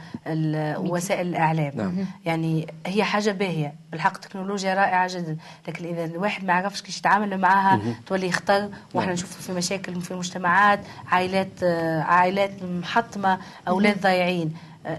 وسائل 0.76 1.26
الإعلام. 1.26 1.72
نعم. 1.74 2.06
يعني 2.24 2.66
هي 2.86 3.04
حاجة 3.04 3.30
باهية. 3.30 3.74
بالحق 3.92 4.16
تكنولوجيا 4.16 4.74
رائعة 4.74 5.08
جدا. 5.14 5.36
لكن 5.68 5.84
إذا 5.84 6.04
الواحد 6.04 6.44
ما 6.44 6.52
يعرفش 6.52 6.82
كيف 6.82 6.98
يتعامل 6.98 7.38
معها 7.38 7.80
تولي 8.06 8.32
خطر 8.32 8.68
وإحنا 8.94 9.06
نعم. 9.06 9.10
نشوف 9.10 9.40
في 9.40 9.52
مشاكل 9.52 10.00
في 10.00 10.10
المجتمعات 10.10 10.80
عائلات 11.06 11.64
عائلات 12.04 12.62
محطمة 12.62 13.38
أولاد 13.68 14.00
ضايعين. 14.00 14.54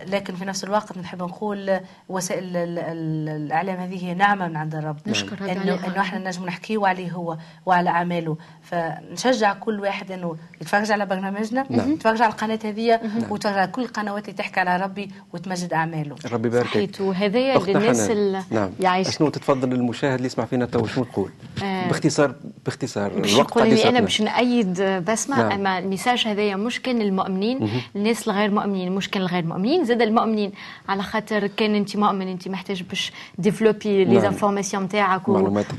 لكن 0.07 0.35
في 0.35 0.45
نفس 0.45 0.63
الوقت 0.63 0.97
نحب 0.97 1.23
نقول 1.23 1.79
وسائل 2.09 2.43
الإعلام 2.55 3.77
هذه 3.77 4.05
هي 4.05 4.13
نعمة 4.13 4.47
من 4.47 4.55
عند 4.55 4.75
الرب. 4.75 4.97
نشكر 5.07 5.51
انه 5.51 5.87
إنه 5.87 5.99
إحنا 5.99 6.29
نجم 6.29 6.45
نحكيو 6.45 6.85
عليه 6.85 7.11
هو 7.11 7.37
وعلى 7.65 7.89
أعماله. 7.89 8.37
فنشجع 8.61 9.53
كل 9.53 9.79
واحد 9.79 10.11
إنه 10.11 10.35
يتفرج 10.61 10.91
على 10.91 11.05
برنامجنا 11.05 11.65
نعم. 11.69 11.91
يتفرج 11.91 12.21
على 12.21 12.31
القناة 12.31 12.59
هذه 12.65 12.99
نعم. 13.03 13.31
ويتفرج 13.31 13.57
على 13.57 13.67
كل 13.67 13.81
القنوات 13.81 14.25
اللي 14.25 14.37
تحكي 14.37 14.59
على 14.59 14.83
ربي 14.83 15.11
وتمجد 15.33 15.73
أعماله. 15.73 16.15
ربي 16.31 16.47
يبارك 16.47 16.67
فيك. 16.67 16.97
وهذايا 16.99 17.57
للناس 17.57 18.09
اللي 18.09 18.43
نعم. 18.51 18.69
يعيش. 18.79 19.17
شنو 19.17 19.29
تتفضل 19.29 19.71
المشاهد 19.71 20.13
اللي 20.13 20.25
يسمع 20.25 20.45
فينا 20.45 20.65
تو 20.65 20.87
شنو 20.87 21.03
تقول؟ 21.03 21.31
آه. 21.63 21.87
باختصار 21.87 22.35
باختصار 22.65 23.11
الوقت 23.11 23.57
لي 23.57 23.89
أنا 23.89 23.99
باش 23.99 24.21
نأيد 24.21 24.81
بسمع 24.81 25.37
نعم. 25.37 25.51
أما 25.51 25.79
ال 25.79 25.85
message 25.85 26.27
هذايا 26.27 26.55
مش 26.55 26.81
كان 26.81 26.99
للمؤمنين 26.99 27.69
الناس 27.95 28.27
الغير 28.27 28.51
مؤمنين 28.51 28.91
مش 28.91 29.09
كان 29.09 29.21
الغير 29.21 29.45
مؤمنين. 29.45 29.72
زاد 29.81 30.01
المؤمنين. 30.01 30.51
على 30.89 31.03
خاطر 31.03 31.47
كان 31.47 31.75
انت 31.75 31.97
مؤمن 31.97 32.27
انت 32.27 32.47
محتاج 32.47 32.83
باش 32.83 33.11
développer 33.37 34.05
les 34.05 34.19
informations 34.21 34.83
نتاعك 34.83 35.29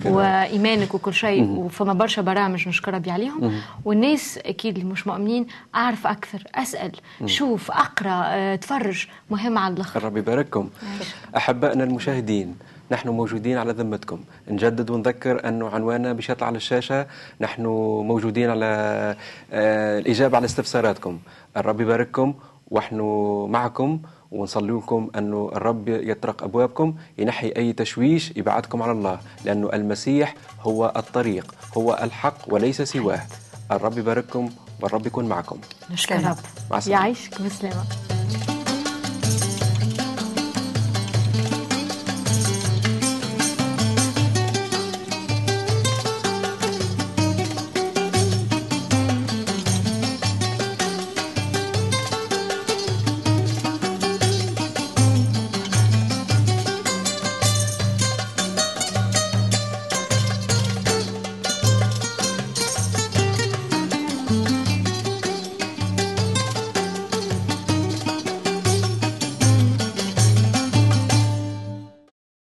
وإيمانك 0.04 0.94
وكل 0.94 1.14
شيء. 1.14 1.44
وفما 1.44 1.92
برشا 1.92 2.22
برامج 2.22 2.68
نشكر 2.68 2.94
ربي 2.94 3.10
عليهم 3.10 3.60
والناس 3.84 4.38
أكيد 4.38 4.78
اللي 4.78 4.90
مش 4.90 5.06
مؤمنين 5.06 5.46
أعرف 5.74 6.06
أكثر 6.06 6.42
أسأل 6.54 6.92
شوف 7.26 7.70
أقرأ 7.70 8.24
آه 8.26 8.56
تفرج 8.56 9.06
مهم 9.30 9.58
على 9.58 9.74
الأخر. 9.74 10.04
ربي 10.04 10.18
يبارككم. 10.18 10.70
أحبائنا 11.36 11.84
المشاهدين 11.84 12.56
نحن 12.90 13.08
موجودين 13.08 13.58
على 13.58 13.72
ذمتكم. 13.72 14.20
نجدد 14.48 14.90
ونذكر 14.90 15.48
أنه 15.48 15.68
عنواننا 15.68 16.12
بيطلع 16.12 16.46
على 16.46 16.56
الشاشة. 16.56 17.06
نحن 17.40 17.66
موجودين 18.06 18.50
على 18.50 18.66
آه 19.52 19.98
الإجابة 19.98 20.36
على 20.36 20.44
استفساراتكم. 20.44 21.18
الرب 21.56 21.80
يبارككم. 21.80 22.34
ونحن 22.70 23.00
معكم 23.50 24.00
ونصلي 24.30 24.72
لكم 24.72 25.10
أنه 25.18 25.50
الرب 25.54 25.88
يطرق 25.88 26.42
أبوابكم 26.42 26.94
ينحي 27.18 27.52
أي 27.56 27.72
تشويش 27.72 28.36
يبعدكم 28.36 28.82
على 28.82 28.92
الله 28.92 29.18
لأنه 29.44 29.72
المسيح 29.72 30.34
هو 30.60 30.92
الطريق 30.96 31.54
هو 31.76 31.98
الحق 32.02 32.38
وليس 32.48 32.82
سواه. 32.82 33.20
الرب 33.72 33.98
يبارككم 33.98 34.50
والرب 34.80 35.06
يكون 35.06 35.24
معكم. 35.28 35.58
نشكر 35.90 36.16
الرب 36.16 36.36
مع 36.70 36.80
يعيشك 36.86 37.42
بسلامة. 37.42 37.84